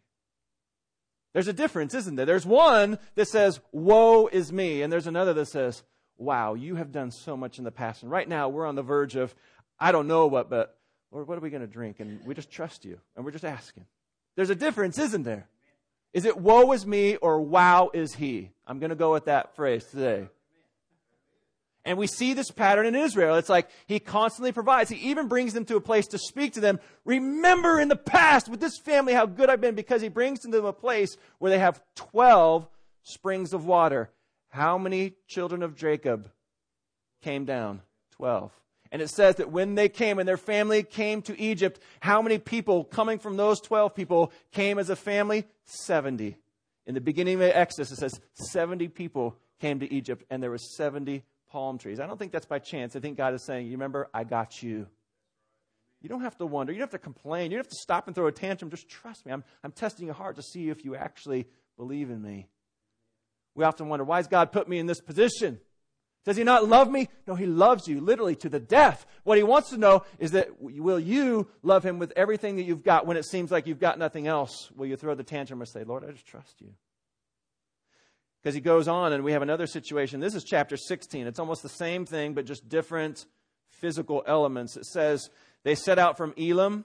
There's 1.35 1.49
a 1.49 1.53
difference, 1.53 1.93
isn't 1.93 2.17
there? 2.17 2.25
There's 2.25 2.47
one 2.47 2.99
that 3.17 3.29
says, 3.29 3.61
Woe 3.73 4.29
is 4.29 4.51
me. 4.51 4.81
And 4.81 4.91
there's 4.91 5.07
another 5.07 5.35
that 5.35 5.49
says, 5.49 5.83
Wow, 6.17 6.55
you 6.55 6.77
have 6.77 6.91
done 6.91 7.11
so 7.11 7.37
much 7.37 7.59
in 7.59 7.65
the 7.65 7.71
past. 7.71 8.03
And 8.03 8.11
right 8.11 8.27
now, 8.27 8.49
we're 8.49 8.65
on 8.65 8.77
the 8.77 8.83
verge 8.83 9.15
of, 9.15 9.35
I 9.79 9.93
don't 9.93 10.07
know 10.07 10.27
what, 10.27 10.49
but 10.49 10.79
Lord, 11.13 11.29
what 11.29 11.37
are 11.37 11.43
we 11.43 11.51
going 11.51 11.61
to 11.61 11.67
drink? 11.67 12.01
And 12.01 12.25
we 12.25 12.35
just 12.35 12.51
trust 12.51 12.87
you. 12.87 12.99
And 13.15 13.27
we're 13.27 13.33
just 13.33 13.45
asking. 13.45 13.85
There's 14.37 14.51
a 14.51 14.55
difference, 14.55 14.99
isn't 14.99 15.25
there? 15.25 15.49
Is 16.13 16.25
it 16.25 16.39
woe 16.39 16.73
is 16.73 16.87
me 16.87 17.17
or 17.17 17.41
wow 17.41 17.91
is 17.93 18.15
he? 18.15 18.51
I'm 18.67 18.79
going 18.79 18.91
to 18.91 18.97
go 18.97 19.13
with 19.13 19.27
that 19.27 19.57
phrase 19.57 19.85
today. 19.85 20.29
And 21.85 21.99
we 21.99 22.07
see 22.07 22.35
this 22.35 22.51
pattern 22.51 22.85
in 22.85 22.97
Israel. 22.97 23.37
It's 23.37 23.49
like 23.49 23.69
he 23.87 24.01
constantly 24.01 24.51
provides. 24.51 24.91
He 24.91 25.11
even 25.11 25.29
brings 25.29 25.55
them 25.55 25.65
to 25.67 25.77
a 25.77 25.81
place 25.81 26.09
to 26.09 26.19
speak 26.19 26.55
to 26.55 26.61
them. 26.61 26.81
Remember 27.05 27.79
in 27.79 27.89
the 27.89 27.97
past 27.97 28.49
with 28.49 28.61
this 28.61 28.77
family 28.79 29.13
how 29.13 29.25
good 29.25 29.49
I've 29.49 29.61
been 29.61 29.77
because 29.77 30.03
he 30.03 30.09
brings 30.09 30.41
them 30.41 30.53
to 30.53 30.67
a 30.67 30.73
place 30.73 31.17
where 31.39 31.51
they 31.51 31.61
have 31.61 31.81
12 31.95 32.67
springs 33.03 33.53
of 33.53 33.67
water. 33.67 34.11
How 34.49 34.79
many 34.79 35.15
children 35.29 35.63
of 35.63 35.77
Jacob 35.77 36.29
came 37.23 37.45
down? 37.45 37.83
12. 38.13 38.51
And 38.93 39.03
it 39.03 39.09
says 39.09 39.37
that 39.37 39.51
when 39.51 39.75
they 39.75 39.89
came 39.89 40.19
and 40.19 40.29
their 40.29 40.37
family 40.37 40.83
came 40.83 41.23
to 41.23 41.41
Egypt, 41.41 41.81
how 42.01 42.23
many 42.23 42.39
people 42.39 42.85
coming 42.85 43.19
from 43.19 43.37
those 43.37 43.61
12 43.61 43.95
people 43.95 44.33
came 44.53 44.79
as 44.79 44.91
a 44.91 44.97
family? 44.97 45.45
70. 45.65 46.37
In 46.87 46.95
the 46.95 47.01
beginning 47.01 47.35
of 47.35 47.43
Exodus, 47.43 47.91
it 47.91 47.97
says 47.97 48.21
70 48.35 48.89
people 48.89 49.37
came 49.61 49.81
to 49.81 49.93
Egypt, 49.93 50.25
and 50.31 50.43
there 50.43 50.51
were 50.51 50.59
70 50.59 51.25
palm 51.51 51.79
trees. 51.79 52.01
I 52.01 52.07
don't 52.07 52.19
think 52.19 52.33
that's 52.33 52.47
by 52.47 52.59
chance. 52.59 52.95
I 52.95 53.01
think 53.01 53.17
God 53.17 53.35
is 53.35 53.45
saying, 53.45 53.67
You 53.67 53.73
remember, 53.73 54.09
I 54.15 54.25
got 54.25 54.63
you. 54.63 54.87
You 56.03 56.09
don't 56.09 56.21
have 56.21 56.37
to 56.39 56.47
wonder. 56.47 56.73
You 56.73 56.79
don't 56.79 56.93
have 56.93 57.01
to 57.01 57.03
complain. 57.03 57.51
You 57.51 57.57
don't 57.57 57.65
have 57.65 57.73
to 57.73 57.81
stop 57.81 58.07
and 58.07 58.15
throw 58.15 58.27
a 58.27 58.33
tantrum. 58.33 58.71
Just 58.71 58.89
trust 58.89 59.27
me. 59.27 59.33
I'm, 59.33 59.43
I'm 59.65 59.73
testing 59.73 60.07
your 60.07 60.15
heart 60.15 60.37
to 60.37 60.43
see 60.43 60.69
if 60.69 60.85
you 60.85 60.95
actually 60.95 61.47
believe 61.77 62.11
in 62.11 62.23
me. 62.23 62.49
We 63.55 63.65
often 63.65 63.89
wonder, 63.89 64.05
why 64.05 64.19
has 64.19 64.29
God 64.29 64.53
put 64.53 64.69
me 64.69 64.79
in 64.79 64.87
this 64.87 65.01
position? 65.01 65.59
Does 66.27 66.37
he 66.37 66.45
not 66.45 66.69
love 66.69 66.91
me? 66.91 67.09
No, 67.27 67.35
he 67.35 67.47
loves 67.47 67.89
you 67.89 68.01
literally 68.01 68.37
to 68.37 68.51
the 68.51 68.61
death. 68.61 69.07
What 69.25 69.39
he 69.39 69.45
wants 69.45 69.71
to 69.71 69.79
know 69.79 70.03
is 70.19 70.33
that 70.33 70.61
will 70.61 71.01
you 71.01 71.49
love 71.63 71.87
him 71.87 71.99
with 71.99 72.13
everything 72.17 72.57
that 72.57 72.65
you've 72.65 72.85
got 72.85 73.07
when 73.07 73.17
it 73.17 73.25
seems 73.25 73.51
like 73.51 73.67
you've 73.67 73.81
got 73.81 73.99
nothing 73.99 74.27
else? 74.27 74.71
Will 74.77 74.87
you 74.87 74.97
throw 74.97 75.15
the 75.15 75.25
tantrum 75.25 75.61
and 75.61 75.69
say, 75.69 75.85
Lord, 75.85 76.05
I 76.05 76.11
just 76.11 76.27
trust 76.27 76.61
you? 76.61 76.75
because 78.47 78.55
he 78.55 78.61
goes 78.61 78.87
on 78.87 79.13
and 79.13 79.25
we 79.25 79.33
have 79.33 79.43
another 79.43 79.67
situation. 79.67 80.21
This 80.21 80.37
is 80.37 80.45
chapter 80.45 80.77
16. 80.77 81.27
It's 81.27 81.41
almost 81.41 81.65
the 81.65 81.69
same 81.69 82.07
thing, 82.07 82.33
but 82.33 82.47
just 82.47 82.69
different 82.69 83.27
physical 83.69 84.23
elements. 84.25 84.77
It 84.77 84.87
says, 84.87 85.31
They 85.65 85.75
set 85.75 85.99
out 85.99 86.17
from 86.17 86.33
Elim, 86.37 86.85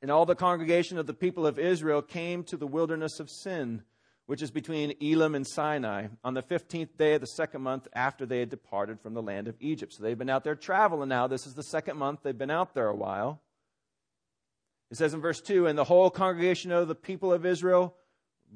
and 0.00 0.10
all 0.10 0.24
the 0.24 0.34
congregation 0.34 0.96
of 0.96 1.06
the 1.06 1.12
people 1.12 1.46
of 1.46 1.58
Israel 1.58 2.00
came 2.00 2.42
to 2.44 2.56
the 2.56 2.66
wilderness 2.66 3.20
of 3.20 3.28
Sin, 3.28 3.82
which 4.32 4.40
is 4.40 4.50
between 4.50 4.94
Elim 5.02 5.34
and 5.34 5.46
Sinai, 5.46 6.06
on 6.24 6.32
the 6.32 6.42
15th 6.42 6.96
day 6.96 7.12
of 7.12 7.20
the 7.20 7.26
second 7.26 7.60
month 7.60 7.86
after 7.92 8.24
they 8.24 8.38
had 8.38 8.48
departed 8.48 8.98
from 8.98 9.12
the 9.12 9.20
land 9.20 9.46
of 9.46 9.56
Egypt. 9.60 9.92
So 9.92 10.02
they've 10.02 10.16
been 10.16 10.30
out 10.30 10.42
there 10.42 10.54
traveling 10.54 11.10
now. 11.10 11.26
This 11.26 11.46
is 11.46 11.52
the 11.52 11.62
second 11.62 11.98
month. 11.98 12.20
They've 12.22 12.38
been 12.38 12.48
out 12.50 12.72
there 12.72 12.88
a 12.88 12.96
while. 12.96 13.42
It 14.90 14.96
says 14.96 15.12
in 15.12 15.20
verse 15.20 15.42
2 15.42 15.66
And 15.66 15.76
the 15.78 15.84
whole 15.84 16.08
congregation 16.08 16.72
of 16.72 16.88
the 16.88 16.94
people 16.94 17.30
of 17.30 17.44
Israel 17.44 17.94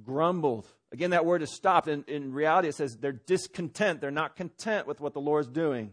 grumbled 0.02 0.66
Again, 0.92 1.11
that 1.11 1.26
word 1.26 1.42
is 1.42 1.50
stopped. 1.50 1.88
And 1.88 2.09
in 2.09 2.33
reality, 2.33 2.68
it 2.68 2.75
says 2.75 2.97
they're 2.97 3.12
discontent. 3.12 4.00
They're 4.00 4.11
not 4.11 4.35
content 4.35 4.87
with 4.87 5.02
what 5.02 5.12
the 5.12 5.21
Lord's 5.21 5.49
doing. 5.49 5.90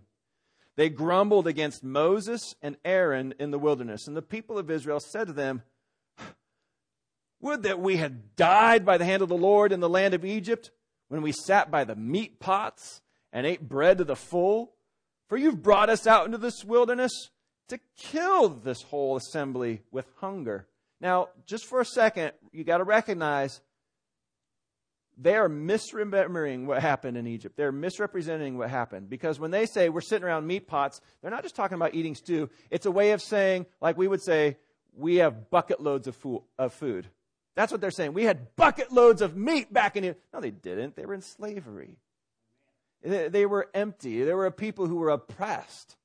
They 0.77 0.87
grumbled 0.87 1.45
against 1.45 1.83
Moses 1.83 2.55
and 2.61 2.77
Aaron 2.85 3.33
in 3.37 3.51
the 3.51 3.59
wilderness. 3.59 4.07
And 4.07 4.15
the 4.15 4.21
people 4.21 4.57
of 4.57 4.71
Israel 4.71 5.01
said 5.01 5.27
to 5.27 5.33
them, 5.33 5.61
Would 7.43 7.63
that 7.63 7.81
we 7.81 7.97
had 7.97 8.37
died 8.37 8.85
by 8.85 8.97
the 8.97 9.03
hand 9.03 9.21
of 9.21 9.27
the 9.27 9.35
Lord 9.35 9.73
in 9.73 9.81
the 9.81 9.89
land 9.89 10.13
of 10.13 10.23
Egypt, 10.23 10.71
when 11.09 11.21
we 11.21 11.33
sat 11.33 11.69
by 11.69 11.83
the 11.83 11.95
meat 11.95 12.39
pots 12.39 13.01
and 13.33 13.45
ate 13.45 13.67
bread 13.67 13.97
to 13.97 14.05
the 14.05 14.15
full. 14.15 14.71
For 15.27 15.37
you've 15.37 15.61
brought 15.61 15.89
us 15.89 16.07
out 16.07 16.25
into 16.25 16.37
this 16.37 16.63
wilderness 16.63 17.11
to 17.67 17.81
kill 17.97 18.47
this 18.47 18.81
whole 18.83 19.17
assembly 19.17 19.81
with 19.91 20.05
hunger. 20.21 20.67
Now, 21.01 21.29
just 21.45 21.65
for 21.65 21.81
a 21.81 21.85
second, 21.85 22.31
you 22.53 22.63
got 22.63 22.77
to 22.77 22.85
recognize 22.85 23.59
they 25.17 25.35
are 25.35 25.49
misremembering 25.49 26.65
what 26.65 26.81
happened 26.81 27.17
in 27.17 27.27
Egypt. 27.27 27.57
They're 27.57 27.73
misrepresenting 27.73 28.57
what 28.57 28.69
happened. 28.69 29.09
Because 29.09 29.37
when 29.37 29.51
they 29.51 29.65
say 29.65 29.89
we're 29.89 29.99
sitting 29.99 30.23
around 30.25 30.47
meat 30.47 30.65
pots, 30.65 31.01
they're 31.21 31.29
not 31.29 31.43
just 31.43 31.57
talking 31.57 31.75
about 31.75 31.93
eating 31.93 32.15
stew. 32.15 32.49
It's 32.71 32.85
a 32.85 32.91
way 32.91 33.11
of 33.11 33.21
saying, 33.21 33.65
like 33.81 33.97
we 33.97 34.07
would 34.07 34.23
say, 34.23 34.55
we 34.95 35.17
have 35.17 35.49
bucket 35.49 35.81
loads 35.81 36.07
of 36.07 36.15
food. 36.15 37.07
That's 37.55 37.71
what 37.71 37.81
they're 37.81 37.91
saying. 37.91 38.13
We 38.13 38.23
had 38.23 38.55
bucket 38.55 38.91
loads 38.91 39.21
of 39.21 39.37
meat 39.37 39.71
back 39.71 39.95
in 39.95 40.03
here. 40.03 40.15
No, 40.33 40.41
they 40.41 40.51
didn't. 40.51 40.95
They 40.95 41.05
were 41.05 41.13
in 41.13 41.21
slavery. 41.21 41.97
They 43.03 43.45
were 43.45 43.69
empty. 43.73 44.23
They 44.23 44.33
were 44.33 44.45
a 44.45 44.51
people 44.51 44.87
who 44.87 44.95
were 44.95 45.09
oppressed. 45.09 45.97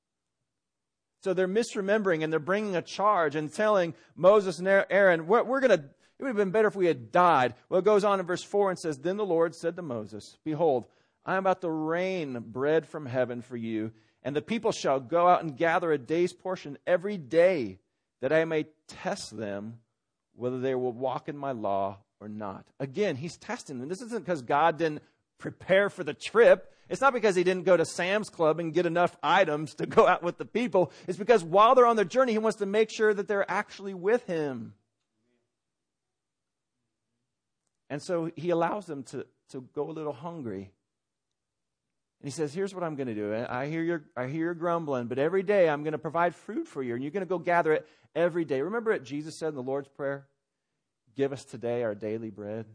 So 1.21 1.33
they're 1.33 1.47
misremembering 1.47 2.23
and 2.23 2.31
they're 2.31 2.39
bringing 2.39 2.75
a 2.75 2.81
charge 2.81 3.35
and 3.35 3.51
telling 3.51 3.93
Moses 4.15 4.59
and 4.59 4.67
Aaron, 4.67 5.27
we're, 5.27 5.43
we're 5.43 5.59
going 5.59 5.77
to 5.77 5.85
it 6.19 6.23
would 6.23 6.29
have 6.29 6.35
been 6.35 6.51
better 6.51 6.67
if 6.67 6.75
we 6.75 6.87
had 6.87 7.13
died. 7.13 7.53
Well, 7.69 7.79
it 7.79 7.85
goes 7.85 8.03
on 8.03 8.19
in 8.19 8.25
verse 8.25 8.43
4 8.43 8.71
and 8.71 8.79
says, 8.79 8.97
Then 8.97 9.15
the 9.15 9.25
Lord 9.25 9.55
said 9.55 9.77
to 9.77 9.81
Moses, 9.81 10.37
Behold, 10.43 10.85
I 11.25 11.33
am 11.33 11.39
about 11.39 11.61
to 11.61 11.69
rain 11.69 12.37
bread 12.45 12.85
from 12.85 13.05
heaven 13.05 13.41
for 13.41 13.55
you, 13.55 13.93
and 14.21 14.35
the 14.35 14.41
people 14.41 14.73
shall 14.73 14.99
go 14.99 15.29
out 15.29 15.43
and 15.43 15.55
gather 15.55 15.93
a 15.93 15.97
day's 15.97 16.33
portion 16.33 16.77
every 16.85 17.17
day, 17.17 17.79
that 18.19 18.33
I 18.33 18.43
may 18.43 18.65
test 18.89 19.37
them 19.37 19.79
whether 20.39 20.59
they 20.59 20.73
will 20.73 20.93
walk 20.93 21.27
in 21.27 21.37
my 21.37 21.51
law 21.51 21.97
or 22.21 22.29
not. 22.29 22.65
Again, 22.79 23.17
he's 23.17 23.37
testing 23.37 23.79
them. 23.79 23.89
This 23.89 24.01
isn't 24.01 24.23
because 24.23 24.41
God 24.41 24.77
didn't 24.77 25.01
prepare 25.37 25.89
for 25.89 26.03
the 26.03 26.13
trip. 26.13 26.73
It's 26.89 27.01
not 27.01 27.13
because 27.13 27.35
he 27.35 27.43
didn't 27.43 27.65
go 27.65 27.77
to 27.77 27.85
Sam's 27.85 28.29
Club 28.29 28.59
and 28.59 28.73
get 28.73 28.85
enough 28.85 29.15
items 29.21 29.75
to 29.75 29.85
go 29.85 30.07
out 30.07 30.23
with 30.23 30.37
the 30.37 30.45
people. 30.45 30.91
It's 31.07 31.17
because 31.17 31.43
while 31.43 31.75
they're 31.75 31.85
on 31.85 31.97
their 31.97 32.05
journey, 32.05 32.31
he 32.31 32.37
wants 32.37 32.57
to 32.59 32.65
make 32.65 32.89
sure 32.89 33.13
that 33.13 33.27
they're 33.27 33.49
actually 33.49 33.93
with 33.93 34.25
him. 34.25 34.73
And 37.89 38.01
so 38.01 38.31
he 38.35 38.49
allows 38.49 38.85
them 38.85 39.03
to, 39.03 39.25
to 39.49 39.61
go 39.73 39.89
a 39.89 39.91
little 39.91 40.13
hungry. 40.13 40.71
And 42.21 42.27
he 42.27 42.31
says, 42.31 42.53
Here's 42.53 42.75
what 42.75 42.83
I'm 42.83 42.95
going 42.95 43.07
to 43.07 43.15
do. 43.15 43.33
I 43.47 43.67
hear, 43.67 43.81
your, 43.81 44.03
I 44.15 44.27
hear 44.27 44.45
your 44.45 44.53
grumbling, 44.53 45.07
but 45.07 45.19
every 45.19 45.43
day 45.43 45.69
I'm 45.69 45.83
going 45.83 45.93
to 45.93 45.97
provide 45.97 46.35
food 46.35 46.67
for 46.67 46.83
you, 46.83 46.93
and 46.93 47.03
you're 47.03 47.11
going 47.11 47.25
to 47.25 47.29
go 47.29 47.39
gather 47.39 47.73
it 47.73 47.87
every 48.15 48.45
day. 48.45 48.61
Remember 48.61 48.91
what 48.91 49.03
Jesus 49.03 49.35
said 49.35 49.49
in 49.49 49.55
the 49.55 49.63
Lord's 49.63 49.87
Prayer? 49.87 50.27
Give 51.15 51.31
us 51.31 51.45
today 51.45 51.83
our 51.83 51.95
daily 51.95 52.29
bread. 52.29 52.65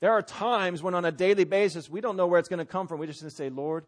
There 0.00 0.12
are 0.12 0.22
times 0.22 0.82
when, 0.82 0.94
on 0.94 1.04
a 1.04 1.12
daily 1.12 1.44
basis, 1.44 1.88
we 1.88 2.00
don't 2.00 2.16
know 2.16 2.26
where 2.26 2.38
it's 2.38 2.48
going 2.48 2.58
to 2.58 2.64
come 2.64 2.86
from. 2.86 2.98
We're 2.98 3.06
just 3.06 3.20
going 3.20 3.30
to 3.30 3.36
say, 3.36 3.48
Lord, 3.48 3.86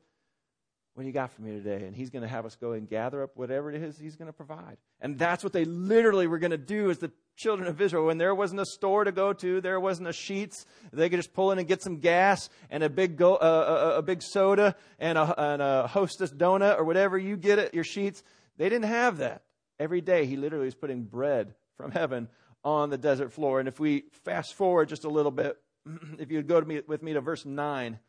what 0.94 1.02
do 1.02 1.06
you 1.06 1.12
got 1.12 1.30
for 1.30 1.42
me 1.42 1.52
today? 1.52 1.84
And 1.84 1.94
he's 1.94 2.10
going 2.10 2.22
to 2.22 2.28
have 2.28 2.46
us 2.46 2.56
go 2.56 2.72
and 2.72 2.88
gather 2.88 3.22
up 3.22 3.36
whatever 3.36 3.70
it 3.70 3.80
is 3.80 3.98
he's 3.98 4.16
going 4.16 4.26
to 4.26 4.32
provide. 4.32 4.78
And 5.00 5.18
that's 5.18 5.44
what 5.44 5.52
they 5.52 5.64
literally 5.64 6.26
were 6.26 6.38
going 6.38 6.50
to 6.50 6.58
do 6.58 6.90
as 6.90 6.98
the 6.98 7.12
children 7.38 7.68
of 7.68 7.80
Israel. 7.80 8.06
When 8.06 8.18
there 8.18 8.34
wasn't 8.34 8.60
a 8.60 8.66
store 8.66 9.04
to 9.04 9.12
go 9.12 9.32
to, 9.32 9.60
there 9.60 9.78
wasn't 9.78 10.08
a 10.08 10.12
Sheetz, 10.12 10.66
they 10.92 11.08
could 11.08 11.20
just 11.20 11.32
pull 11.32 11.52
in 11.52 11.58
and 11.58 11.68
get 11.68 11.82
some 11.82 11.98
gas 12.00 12.50
and 12.68 12.82
a 12.82 12.90
big, 12.90 13.16
go, 13.16 13.36
uh, 13.36 13.92
a, 13.94 13.98
a, 13.98 14.02
big 14.02 14.22
soda 14.22 14.74
and 14.98 15.16
a, 15.16 15.40
and 15.40 15.62
a 15.62 15.86
hostess 15.86 16.32
donut 16.32 16.78
or 16.78 16.84
whatever 16.84 17.16
you 17.16 17.36
get 17.36 17.58
at 17.58 17.74
your 17.74 17.84
Sheetz. 17.84 18.22
They 18.56 18.68
didn't 18.68 18.86
have 18.86 19.18
that. 19.18 19.44
Every 19.78 20.00
day 20.00 20.26
he 20.26 20.36
literally 20.36 20.64
was 20.64 20.74
putting 20.74 21.04
bread 21.04 21.54
from 21.76 21.92
heaven 21.92 22.28
on 22.64 22.90
the 22.90 22.98
desert 22.98 23.32
floor. 23.32 23.60
And 23.60 23.68
if 23.68 23.78
we 23.78 24.04
fast 24.24 24.54
forward 24.54 24.88
just 24.88 25.04
a 25.04 25.08
little 25.08 25.30
bit, 25.30 25.56
if 26.18 26.32
you 26.32 26.38
would 26.38 26.48
go 26.48 26.60
to 26.60 26.66
me, 26.66 26.82
with 26.86 27.02
me 27.02 27.12
to 27.12 27.20
verse 27.20 27.46
9, 27.46 28.00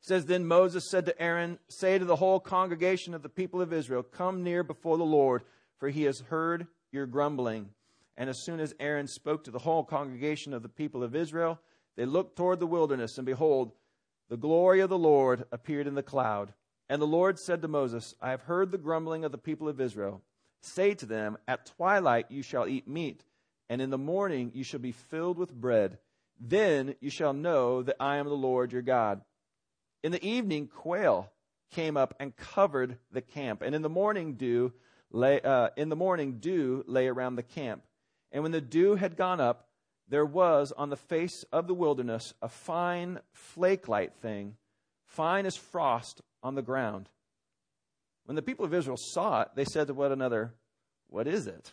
says 0.00 0.26
then 0.26 0.46
Moses 0.46 0.90
said 0.90 1.06
to 1.06 1.20
Aaron, 1.20 1.58
Say 1.68 1.98
to 1.98 2.04
the 2.04 2.16
whole 2.16 2.38
congregation 2.38 3.14
of 3.14 3.22
the 3.22 3.30
people 3.30 3.62
of 3.62 3.72
Israel, 3.72 4.02
Come 4.02 4.44
near 4.44 4.62
before 4.62 4.98
the 4.98 5.04
Lord, 5.04 5.42
for 5.78 5.88
he 5.88 6.02
has 6.02 6.20
heard 6.20 6.66
your 6.92 7.06
grumbling. 7.06 7.70
And 8.18 8.28
as 8.28 8.42
soon 8.42 8.58
as 8.58 8.74
Aaron 8.80 9.06
spoke 9.06 9.44
to 9.44 9.52
the 9.52 9.60
whole 9.60 9.84
congregation 9.84 10.52
of 10.52 10.64
the 10.64 10.68
people 10.68 11.04
of 11.04 11.14
Israel, 11.14 11.60
they 11.96 12.04
looked 12.04 12.36
toward 12.36 12.58
the 12.58 12.66
wilderness, 12.66 13.16
and 13.16 13.24
behold, 13.24 13.70
the 14.28 14.36
glory 14.36 14.80
of 14.80 14.90
the 14.90 14.98
Lord 14.98 15.44
appeared 15.52 15.86
in 15.86 15.94
the 15.94 16.02
cloud. 16.02 16.52
And 16.88 17.00
the 17.00 17.06
Lord 17.06 17.38
said 17.38 17.62
to 17.62 17.68
Moses, 17.68 18.16
I 18.20 18.30
have 18.30 18.42
heard 18.42 18.72
the 18.72 18.76
grumbling 18.76 19.24
of 19.24 19.30
the 19.30 19.38
people 19.38 19.68
of 19.68 19.80
Israel. 19.80 20.20
Say 20.60 20.94
to 20.94 21.06
them, 21.06 21.38
At 21.46 21.66
twilight 21.76 22.26
you 22.28 22.42
shall 22.42 22.66
eat 22.66 22.88
meat, 22.88 23.24
and 23.70 23.80
in 23.80 23.90
the 23.90 23.96
morning 23.96 24.50
you 24.52 24.64
shall 24.64 24.80
be 24.80 24.92
filled 24.92 25.38
with 25.38 25.54
bread. 25.54 25.98
Then 26.40 26.96
you 27.00 27.10
shall 27.10 27.32
know 27.32 27.82
that 27.82 27.96
I 28.00 28.16
am 28.16 28.26
the 28.26 28.34
Lord 28.34 28.72
your 28.72 28.82
God. 28.82 29.20
In 30.02 30.10
the 30.10 30.26
evening, 30.26 30.66
quail 30.66 31.30
came 31.70 31.96
up 31.96 32.14
and 32.18 32.36
covered 32.36 32.98
the 33.12 33.22
camp, 33.22 33.62
and 33.62 33.76
in 33.76 33.82
the 33.82 33.88
morning 33.88 34.34
dew 34.34 34.72
lay, 35.12 35.40
uh, 35.40 35.68
in 35.76 35.88
the 35.88 35.96
morning 35.96 36.38
dew 36.40 36.82
lay 36.88 37.06
around 37.06 37.36
the 37.36 37.42
camp. 37.44 37.82
And 38.32 38.42
when 38.42 38.52
the 38.52 38.60
dew 38.60 38.96
had 38.96 39.16
gone 39.16 39.40
up, 39.40 39.68
there 40.08 40.24
was 40.24 40.72
on 40.72 40.90
the 40.90 40.96
face 40.96 41.44
of 41.52 41.66
the 41.66 41.74
wilderness 41.74 42.32
a 42.40 42.48
fine 42.48 43.20
flake-like 43.32 44.18
thing, 44.20 44.56
fine 45.04 45.46
as 45.46 45.56
frost 45.56 46.22
on 46.42 46.54
the 46.54 46.62
ground. 46.62 47.08
When 48.24 48.36
the 48.36 48.42
people 48.42 48.64
of 48.64 48.74
Israel 48.74 48.96
saw 48.96 49.42
it, 49.42 49.48
they 49.54 49.64
said 49.64 49.86
to 49.86 49.94
one 49.94 50.12
another, 50.12 50.54
What 51.08 51.26
is 51.26 51.46
it? 51.46 51.72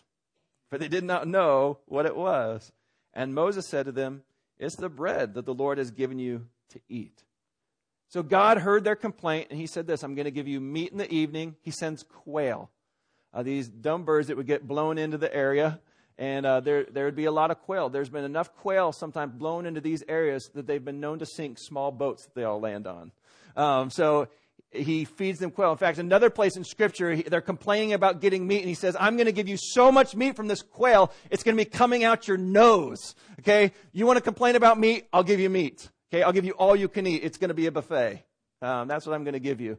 For 0.68 0.78
they 0.78 0.88
did 0.88 1.04
not 1.04 1.28
know 1.28 1.78
what 1.86 2.06
it 2.06 2.16
was. 2.16 2.72
And 3.14 3.34
Moses 3.34 3.68
said 3.68 3.86
to 3.86 3.92
them, 3.92 4.22
It's 4.58 4.76
the 4.76 4.88
bread 4.88 5.34
that 5.34 5.46
the 5.46 5.54
Lord 5.54 5.78
has 5.78 5.90
given 5.90 6.18
you 6.18 6.46
to 6.70 6.80
eat. 6.88 7.24
So 8.08 8.22
God 8.22 8.58
heard 8.58 8.84
their 8.84 8.96
complaint, 8.96 9.48
and 9.50 9.58
he 9.58 9.66
said 9.66 9.86
this 9.86 10.02
I'm 10.02 10.14
going 10.14 10.26
to 10.26 10.30
give 10.30 10.48
you 10.48 10.60
meat 10.60 10.92
in 10.92 10.98
the 10.98 11.12
evening. 11.12 11.56
He 11.62 11.70
sends 11.70 12.02
quail, 12.02 12.70
uh, 13.32 13.42
these 13.42 13.68
dumb 13.68 14.04
birds 14.04 14.28
that 14.28 14.36
would 14.36 14.46
get 14.46 14.66
blown 14.66 14.98
into 14.98 15.18
the 15.18 15.34
area. 15.34 15.80
And 16.18 16.46
uh, 16.46 16.60
there, 16.60 16.84
there 16.84 17.04
would 17.04 17.16
be 17.16 17.26
a 17.26 17.32
lot 17.32 17.50
of 17.50 17.60
quail. 17.60 17.90
There's 17.90 18.08
been 18.08 18.24
enough 18.24 18.54
quail 18.56 18.92
sometimes 18.92 19.34
blown 19.34 19.66
into 19.66 19.80
these 19.80 20.02
areas 20.08 20.50
that 20.54 20.66
they've 20.66 20.84
been 20.84 21.00
known 21.00 21.18
to 21.18 21.26
sink 21.26 21.58
small 21.58 21.90
boats 21.90 22.24
that 22.24 22.34
they 22.34 22.44
all 22.44 22.60
land 22.60 22.86
on. 22.86 23.12
Um, 23.54 23.90
so 23.90 24.28
he 24.70 25.04
feeds 25.04 25.38
them 25.38 25.50
quail. 25.50 25.72
In 25.72 25.78
fact, 25.78 25.98
another 25.98 26.30
place 26.30 26.56
in 26.56 26.64
Scripture, 26.64 27.16
they're 27.16 27.40
complaining 27.40 27.92
about 27.92 28.20
getting 28.20 28.46
meat, 28.46 28.60
and 28.60 28.68
he 28.68 28.74
says, 28.74 28.96
I'm 28.98 29.16
going 29.16 29.26
to 29.26 29.32
give 29.32 29.48
you 29.48 29.56
so 29.58 29.92
much 29.92 30.14
meat 30.16 30.36
from 30.36 30.48
this 30.48 30.62
quail, 30.62 31.12
it's 31.30 31.42
going 31.42 31.56
to 31.56 31.62
be 31.62 31.68
coming 31.68 32.04
out 32.04 32.26
your 32.28 32.38
nose. 32.38 33.14
Okay? 33.40 33.72
You 33.92 34.06
want 34.06 34.16
to 34.16 34.22
complain 34.22 34.56
about 34.56 34.78
meat? 34.78 35.06
I'll 35.12 35.22
give 35.22 35.40
you 35.40 35.50
meat. 35.50 35.88
Okay, 36.12 36.22
I'll 36.22 36.32
give 36.32 36.44
you 36.44 36.52
all 36.52 36.76
you 36.76 36.88
can 36.88 37.06
eat. 37.06 37.24
It's 37.24 37.36
going 37.36 37.48
to 37.48 37.54
be 37.54 37.66
a 37.66 37.72
buffet. 37.72 38.22
Um, 38.62 38.88
that's 38.88 39.06
what 39.06 39.14
I'm 39.14 39.24
going 39.24 39.34
to 39.34 39.40
give 39.40 39.60
you. 39.60 39.76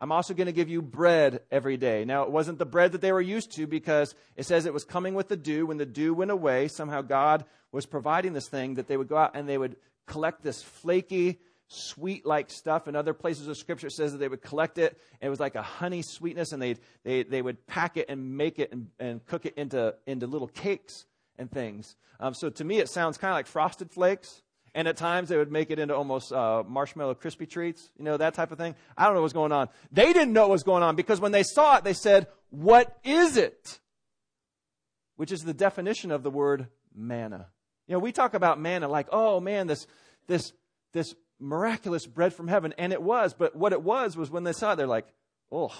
I'm 0.00 0.12
also 0.12 0.32
going 0.32 0.46
to 0.46 0.52
give 0.52 0.68
you 0.68 0.80
bread 0.80 1.40
every 1.50 1.76
day. 1.76 2.04
Now, 2.04 2.22
it 2.22 2.30
wasn't 2.30 2.58
the 2.58 2.66
bread 2.66 2.92
that 2.92 3.00
they 3.00 3.12
were 3.12 3.20
used 3.20 3.52
to 3.52 3.66
because 3.66 4.14
it 4.36 4.46
says 4.46 4.64
it 4.64 4.72
was 4.72 4.84
coming 4.84 5.14
with 5.14 5.28
the 5.28 5.36
dew. 5.36 5.66
When 5.66 5.76
the 5.76 5.86
dew 5.86 6.14
went 6.14 6.30
away, 6.30 6.68
somehow 6.68 7.02
God 7.02 7.44
was 7.72 7.84
providing 7.84 8.32
this 8.32 8.48
thing 8.48 8.74
that 8.74 8.86
they 8.86 8.96
would 8.96 9.08
go 9.08 9.16
out 9.16 9.32
and 9.34 9.48
they 9.48 9.58
would 9.58 9.76
collect 10.06 10.42
this 10.42 10.62
flaky, 10.62 11.40
sweet 11.66 12.24
like 12.24 12.50
stuff. 12.50 12.86
In 12.86 12.94
other 12.94 13.12
places 13.12 13.48
of 13.48 13.56
Scripture, 13.56 13.88
it 13.88 13.92
says 13.92 14.12
that 14.12 14.18
they 14.18 14.28
would 14.28 14.42
collect 14.42 14.78
it. 14.78 15.00
it 15.20 15.28
was 15.28 15.40
like 15.40 15.56
a 15.56 15.62
honey 15.62 16.02
sweetness, 16.02 16.52
and 16.52 16.62
they 16.62 16.76
they 17.04 17.24
they 17.24 17.42
would 17.42 17.66
pack 17.66 17.96
it 17.96 18.06
and 18.08 18.36
make 18.36 18.58
it 18.58 18.72
and, 18.72 18.88
and 18.98 19.24
cook 19.26 19.46
it 19.46 19.54
into 19.56 19.94
into 20.06 20.26
little 20.26 20.48
cakes 20.48 21.06
and 21.36 21.50
things. 21.50 21.96
Um, 22.20 22.34
so 22.34 22.50
to 22.50 22.64
me, 22.64 22.78
it 22.78 22.88
sounds 22.88 23.18
kind 23.18 23.30
of 23.30 23.36
like 23.36 23.46
frosted 23.46 23.90
flakes. 23.90 24.42
And 24.78 24.86
at 24.86 24.96
times 24.96 25.28
they 25.28 25.36
would 25.36 25.50
make 25.50 25.72
it 25.72 25.80
into 25.80 25.96
almost 25.96 26.32
uh, 26.32 26.62
marshmallow 26.64 27.14
crispy 27.14 27.46
treats, 27.46 27.90
you 27.98 28.04
know, 28.04 28.16
that 28.16 28.34
type 28.34 28.52
of 28.52 28.58
thing. 28.58 28.76
I 28.96 29.06
don't 29.06 29.16
know 29.16 29.22
what's 29.22 29.32
going 29.32 29.50
on. 29.50 29.68
They 29.90 30.12
didn't 30.12 30.32
know 30.32 30.42
what 30.42 30.50
was 30.50 30.62
going 30.62 30.84
on 30.84 30.94
because 30.94 31.20
when 31.20 31.32
they 31.32 31.42
saw 31.42 31.78
it, 31.78 31.82
they 31.82 31.94
said, 31.94 32.28
What 32.50 32.96
is 33.02 33.36
it? 33.36 33.80
Which 35.16 35.32
is 35.32 35.40
the 35.40 35.52
definition 35.52 36.12
of 36.12 36.22
the 36.22 36.30
word 36.30 36.68
manna. 36.94 37.48
You 37.88 37.94
know, 37.94 37.98
we 37.98 38.12
talk 38.12 38.34
about 38.34 38.60
manna 38.60 38.86
like, 38.86 39.08
oh 39.10 39.40
man, 39.40 39.66
this, 39.66 39.88
this, 40.28 40.52
this 40.92 41.12
miraculous 41.40 42.06
bread 42.06 42.32
from 42.32 42.46
heaven. 42.46 42.72
And 42.78 42.92
it 42.92 43.02
was, 43.02 43.34
but 43.34 43.56
what 43.56 43.72
it 43.72 43.82
was 43.82 44.16
was 44.16 44.30
when 44.30 44.44
they 44.44 44.52
saw 44.52 44.74
it, 44.74 44.76
they're 44.76 44.86
like, 44.86 45.08
oh, 45.50 45.74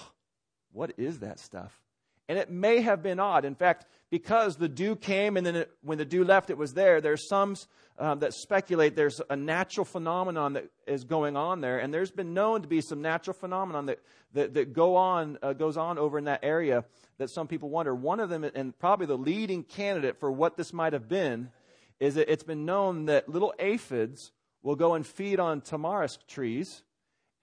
what 0.73 0.91
is 0.97 1.19
that 1.19 1.39
stuff? 1.39 1.81
And 2.27 2.37
it 2.37 2.51
may 2.51 2.81
have 2.81 3.01
been 3.01 3.17
odd. 3.17 3.45
In 3.45 3.55
fact, 3.55 3.85
because 4.09 4.57
the 4.57 4.69
dew 4.69 4.95
came 4.95 5.37
and 5.37 5.45
then 5.45 5.55
it, 5.55 5.71
when 5.83 5.97
the 5.97 6.05
dew 6.05 6.23
left, 6.23 6.49
it 6.49 6.57
was 6.57 6.73
there, 6.73 6.99
there's 6.99 7.27
some 7.29 7.55
um, 7.99 8.19
that 8.19 8.33
speculate 8.33 8.95
there's 8.95 9.21
a 9.29 9.35
natural 9.35 9.83
phenomenon 9.83 10.53
that 10.53 10.69
is 10.87 11.03
going 11.03 11.35
on 11.35 11.59
there. 11.59 11.79
And 11.79 11.93
there's 11.93 12.11
been 12.11 12.33
known 12.33 12.61
to 12.61 12.67
be 12.67 12.79
some 12.79 13.01
natural 13.01 13.33
phenomenon 13.33 13.87
that, 13.87 13.99
that, 14.33 14.53
that 14.53 14.73
go 14.73 14.95
on, 14.95 15.37
uh, 15.43 15.53
goes 15.53 15.75
on 15.75 15.97
over 15.97 16.17
in 16.17 16.23
that 16.23 16.39
area 16.41 16.85
that 17.17 17.29
some 17.29 17.47
people 17.47 17.69
wonder. 17.69 17.93
One 17.93 18.21
of 18.21 18.29
them, 18.29 18.45
and 18.45 18.77
probably 18.79 19.05
the 19.05 19.17
leading 19.17 19.63
candidate 19.63 20.17
for 20.17 20.31
what 20.31 20.55
this 20.55 20.71
might 20.71 20.93
have 20.93 21.09
been, 21.09 21.51
is 21.99 22.15
that 22.15 22.31
it's 22.31 22.43
been 22.43 22.65
known 22.65 23.05
that 23.05 23.27
little 23.27 23.53
aphids 23.59 24.31
will 24.63 24.77
go 24.77 24.93
and 24.93 25.05
feed 25.05 25.39
on 25.39 25.59
tamarisk 25.59 26.19
trees. 26.25 26.83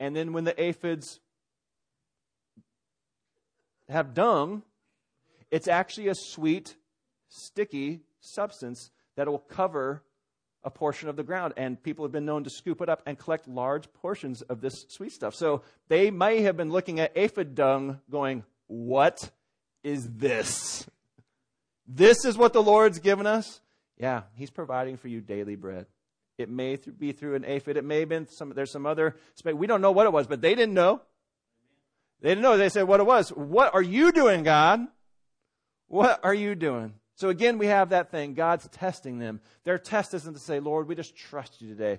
And 0.01 0.17
then 0.17 0.33
when 0.33 0.45
the 0.45 0.61
aphids 0.61 1.21
have 3.91 4.15
dung, 4.15 4.63
it's 5.51 5.69
actually 5.69 6.09
a 6.09 6.15
sweet 6.15 6.77
sticky 7.29 8.01
substance 8.21 8.91
that 9.17 9.29
will 9.29 9.39
cover 9.39 10.03
a 10.67 10.71
portion 10.71 11.09
of 11.09 11.17
the 11.17 11.23
ground. 11.23 11.55
And 11.57 11.83
people 11.83 12.05
have 12.05 12.13
been 12.13 12.27
known 12.27 12.45
to 12.45 12.51
scoop 12.51 12.83
it 12.83 12.89
up 12.91 13.01
and 13.07 13.17
collect 13.17 13.49
large 13.49 13.91
portions 13.95 14.43
of 14.43 14.61
this 14.61 14.85
sweet 14.89 15.13
stuff. 15.13 15.35
So 15.35 15.63
they 15.89 16.11
may 16.11 16.43
have 16.43 16.57
been 16.57 16.71
looking 16.71 17.01
at 17.01 17.17
aphid 17.17 17.55
dung 17.55 18.01
going, 18.11 18.45
What 18.67 19.31
is 19.83 20.07
this? 20.17 20.87
This 21.87 22.25
is 22.25 22.37
what 22.37 22.53
the 22.53 22.63
Lord's 22.63 22.99
given 22.99 23.27
us? 23.27 23.61
Yeah, 23.97 24.23
He's 24.35 24.51
providing 24.51 24.97
for 24.97 25.09
you 25.09 25.21
daily 25.21 25.55
bread. 25.55 25.87
It 26.37 26.51
may 26.51 26.77
be 26.77 27.13
through 27.13 27.37
an 27.37 27.45
aphid. 27.47 27.79
It 27.79 27.85
may 27.85 28.01
have 28.01 28.11
been 28.11 28.29
some, 28.29 28.53
there's 28.55 28.73
some 28.73 28.85
other, 28.85 29.17
we 29.43 29.67
don't 29.67 29.81
know 29.81 29.93
what 29.93 30.05
it 30.05 30.13
was, 30.13 30.27
but 30.27 30.43
they 30.43 30.55
didn't 30.55 30.75
know. 30.75 31.01
They 32.21 32.31
didn't 32.31 32.43
know. 32.43 32.59
They 32.59 32.69
said 32.69 32.83
what 32.83 33.01
it 33.01 33.07
was. 33.07 33.31
What 33.31 33.73
are 33.73 33.83
you 33.83 34.13
doing, 34.13 34.43
God? 34.43 34.81
What 35.87 36.21
are 36.23 36.35
you 36.35 36.55
doing? 36.55 36.95
So 37.17 37.31
again, 37.31 37.59
we 37.59 37.67
have 37.67 37.91
that 37.91 38.11
thing. 38.11 38.35
God's 38.35 38.69
testing 38.69 39.19
them. 39.19 39.41
Their 39.65 39.79
test 39.79 40.15
isn't 40.15 40.35
to 40.35 40.41
say, 40.41 40.61
Lord, 40.61 40.87
we 40.87 40.95
just 40.95 41.17
trust 41.17 41.61
you 41.61 41.69
today. 41.69 41.99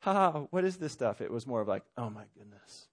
Ha, 0.00 0.44
what 0.50 0.64
is 0.64 0.76
this 0.76 0.92
stuff? 0.92 1.22
It 1.22 1.30
was 1.30 1.46
more 1.46 1.62
of 1.62 1.68
like, 1.68 1.82
oh 1.96 2.10
my 2.10 2.24
goodness, 2.36 2.88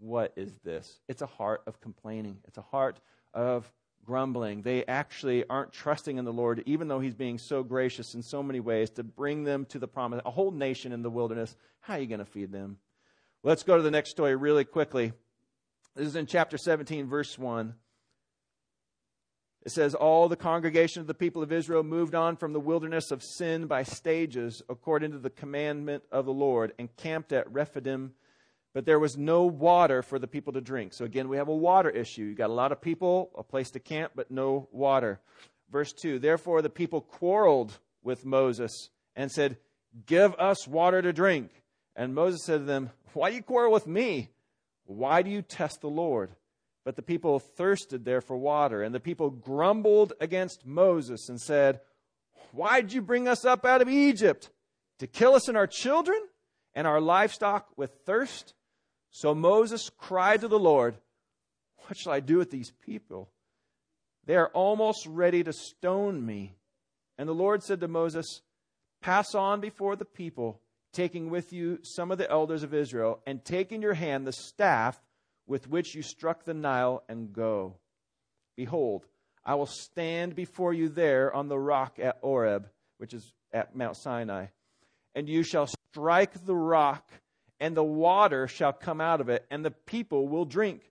what 0.00 0.32
is 0.36 0.58
this? 0.64 0.98
It's 1.08 1.22
a 1.22 1.26
heart 1.26 1.62
of 1.68 1.80
complaining. 1.80 2.38
It's 2.48 2.58
a 2.58 2.62
heart 2.62 2.98
of 3.32 3.72
grumbling. 4.04 4.62
They 4.62 4.84
actually 4.86 5.44
aren't 5.48 5.72
trusting 5.72 6.16
in 6.16 6.24
the 6.24 6.32
Lord, 6.32 6.64
even 6.66 6.88
though 6.88 6.98
He's 6.98 7.14
being 7.14 7.38
so 7.38 7.62
gracious 7.62 8.16
in 8.16 8.22
so 8.22 8.42
many 8.42 8.58
ways 8.58 8.90
to 8.90 9.04
bring 9.04 9.44
them 9.44 9.64
to 9.66 9.78
the 9.78 9.86
promise. 9.86 10.20
A 10.26 10.32
whole 10.32 10.50
nation 10.50 10.92
in 10.92 11.02
the 11.02 11.10
wilderness. 11.10 11.56
How 11.78 11.94
are 11.94 12.00
you 12.00 12.06
going 12.06 12.18
to 12.18 12.24
feed 12.24 12.50
them? 12.50 12.78
Let's 13.44 13.62
go 13.62 13.76
to 13.76 13.82
the 13.82 13.90
next 13.92 14.10
story 14.10 14.34
really 14.34 14.64
quickly. 14.64 15.12
This 15.94 16.08
is 16.08 16.16
in 16.16 16.26
chapter 16.26 16.58
17, 16.58 17.06
verse 17.06 17.38
1. 17.38 17.74
It 19.64 19.70
says, 19.70 19.94
All 19.94 20.28
the 20.28 20.36
congregation 20.36 21.00
of 21.00 21.06
the 21.06 21.14
people 21.14 21.42
of 21.42 21.52
Israel 21.52 21.82
moved 21.82 22.14
on 22.14 22.36
from 22.36 22.52
the 22.52 22.60
wilderness 22.60 23.10
of 23.10 23.22
Sin 23.22 23.66
by 23.66 23.84
stages, 23.84 24.62
according 24.68 25.12
to 25.12 25.18
the 25.18 25.30
commandment 25.30 26.02
of 26.10 26.26
the 26.26 26.32
Lord, 26.32 26.72
and 26.78 26.94
camped 26.96 27.32
at 27.32 27.50
Rephidim. 27.52 28.14
But 28.74 28.86
there 28.86 28.98
was 28.98 29.16
no 29.16 29.44
water 29.44 30.02
for 30.02 30.18
the 30.18 30.26
people 30.26 30.54
to 30.54 30.60
drink. 30.60 30.94
So 30.94 31.04
again, 31.04 31.28
we 31.28 31.36
have 31.36 31.48
a 31.48 31.54
water 31.54 31.90
issue. 31.90 32.22
You've 32.22 32.38
got 32.38 32.50
a 32.50 32.54
lot 32.54 32.72
of 32.72 32.80
people, 32.80 33.30
a 33.36 33.42
place 33.42 33.70
to 33.72 33.80
camp, 33.80 34.12
but 34.16 34.30
no 34.30 34.68
water. 34.72 35.20
Verse 35.70 35.92
2 35.92 36.18
Therefore 36.18 36.62
the 36.62 36.70
people 36.70 37.00
quarreled 37.00 37.78
with 38.02 38.24
Moses 38.24 38.90
and 39.14 39.30
said, 39.30 39.58
Give 40.06 40.34
us 40.34 40.66
water 40.66 41.02
to 41.02 41.12
drink. 41.12 41.50
And 41.94 42.14
Moses 42.14 42.44
said 42.44 42.58
to 42.58 42.64
them, 42.64 42.90
Why 43.12 43.30
do 43.30 43.36
you 43.36 43.42
quarrel 43.42 43.72
with 43.72 43.86
me? 43.86 44.30
Why 44.86 45.22
do 45.22 45.30
you 45.30 45.42
test 45.42 45.82
the 45.82 45.88
Lord? 45.88 46.30
But 46.84 46.96
the 46.96 47.02
people 47.02 47.38
thirsted 47.38 48.04
there 48.04 48.20
for 48.20 48.36
water, 48.36 48.82
and 48.82 48.94
the 48.94 49.00
people 49.00 49.30
grumbled 49.30 50.12
against 50.20 50.66
Moses 50.66 51.28
and 51.28 51.40
said, 51.40 51.80
Why 52.50 52.80
did 52.80 52.92
you 52.92 53.02
bring 53.02 53.28
us 53.28 53.44
up 53.44 53.64
out 53.64 53.82
of 53.82 53.88
Egypt? 53.88 54.50
To 54.98 55.06
kill 55.06 55.34
us 55.34 55.48
and 55.48 55.56
our 55.56 55.66
children 55.66 56.20
and 56.74 56.86
our 56.86 57.00
livestock 57.00 57.68
with 57.76 57.92
thirst? 58.04 58.54
So 59.10 59.34
Moses 59.34 59.90
cried 59.96 60.40
to 60.40 60.48
the 60.48 60.58
Lord, 60.58 60.96
What 61.86 61.98
shall 61.98 62.12
I 62.12 62.20
do 62.20 62.38
with 62.38 62.50
these 62.50 62.72
people? 62.84 63.30
They 64.24 64.36
are 64.36 64.48
almost 64.48 65.06
ready 65.06 65.44
to 65.44 65.52
stone 65.52 66.24
me. 66.24 66.56
And 67.18 67.28
the 67.28 67.34
Lord 67.34 67.62
said 67.62 67.80
to 67.80 67.88
Moses, 67.88 68.42
Pass 69.00 69.34
on 69.34 69.60
before 69.60 69.96
the 69.96 70.04
people 70.04 70.60
taking 70.92 71.30
with 71.30 71.52
you 71.52 71.78
some 71.82 72.10
of 72.10 72.18
the 72.18 72.30
elders 72.30 72.62
of 72.62 72.74
Israel, 72.74 73.20
and 73.26 73.44
take 73.44 73.72
in 73.72 73.82
your 73.82 73.94
hand 73.94 74.26
the 74.26 74.32
staff 74.32 75.00
with 75.52 75.68
which 75.68 75.94
you 75.94 76.00
struck 76.00 76.44
the 76.44 76.54
Nile, 76.54 77.04
and 77.10 77.30
go. 77.30 77.74
Behold, 78.56 79.04
I 79.44 79.54
will 79.54 79.66
stand 79.66 80.34
before 80.34 80.72
you 80.72 80.88
there 80.88 81.30
on 81.30 81.48
the 81.48 81.58
rock 81.58 81.98
at 81.98 82.16
Horeb, 82.22 82.70
which 82.96 83.12
is 83.12 83.34
at 83.52 83.76
Mount 83.76 83.98
Sinai, 83.98 84.46
and 85.14 85.28
you 85.28 85.42
shall 85.42 85.68
strike 85.90 86.46
the 86.46 86.56
rock, 86.56 87.06
and 87.60 87.76
the 87.76 87.84
water 87.84 88.48
shall 88.48 88.72
come 88.72 88.98
out 88.98 89.20
of 89.20 89.28
it, 89.28 89.44
and 89.50 89.62
the 89.62 89.70
people 89.70 90.26
will 90.26 90.46
drink. 90.46 90.90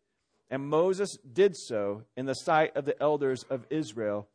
And 0.52 0.70
Moses 0.70 1.18
did 1.34 1.58
so 1.58 2.04
in 2.16 2.28
the 2.28 2.36
sight 2.36 2.78
of 2.78 2.86
the 2.86 3.02
elders 3.02 3.44
of 3.50 3.66
Israel, 3.72 4.28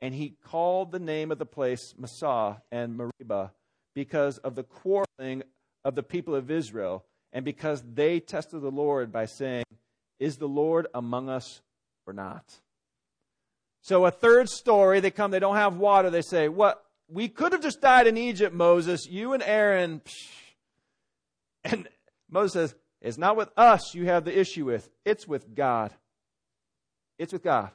and 0.00 0.14
he 0.14 0.38
called 0.46 0.92
the 0.92 0.98
name 0.98 1.30
of 1.30 1.36
the 1.36 1.44
place 1.44 1.94
Massah 1.98 2.62
and 2.72 2.96
Meribah 2.96 3.52
because 3.94 4.38
of 4.38 4.54
the 4.54 4.64
quarreling 4.64 5.42
of 5.84 5.94
the 5.94 6.02
people 6.02 6.34
of 6.34 6.50
Israel 6.50 7.04
and 7.34 7.44
because 7.44 7.82
they 7.82 8.20
tested 8.20 8.62
the 8.62 8.70
Lord 8.70 9.12
by 9.12 9.26
saying, 9.26 9.64
Is 10.20 10.36
the 10.36 10.46
Lord 10.48 10.86
among 10.94 11.28
us 11.28 11.60
or 12.06 12.12
not? 12.12 12.44
So, 13.82 14.06
a 14.06 14.10
third 14.10 14.48
story, 14.48 15.00
they 15.00 15.10
come, 15.10 15.32
they 15.32 15.40
don't 15.40 15.56
have 15.56 15.76
water. 15.76 16.08
They 16.08 16.22
say, 16.22 16.48
What? 16.48 16.82
We 17.08 17.28
could 17.28 17.52
have 17.52 17.60
just 17.60 17.82
died 17.82 18.06
in 18.06 18.16
Egypt, 18.16 18.54
Moses. 18.54 19.06
You 19.06 19.34
and 19.34 19.42
Aaron. 19.42 20.00
And 21.66 21.88
Moses 22.30 22.52
says, 22.52 22.74
It's 23.00 23.16
not 23.16 23.36
with 23.36 23.48
us 23.56 23.94
you 23.94 24.04
have 24.04 24.26
the 24.26 24.38
issue 24.38 24.66
with, 24.66 24.90
it's 25.06 25.26
with 25.26 25.54
God. 25.54 25.94
It's 27.18 27.32
with 27.32 27.42
God. 27.42 27.70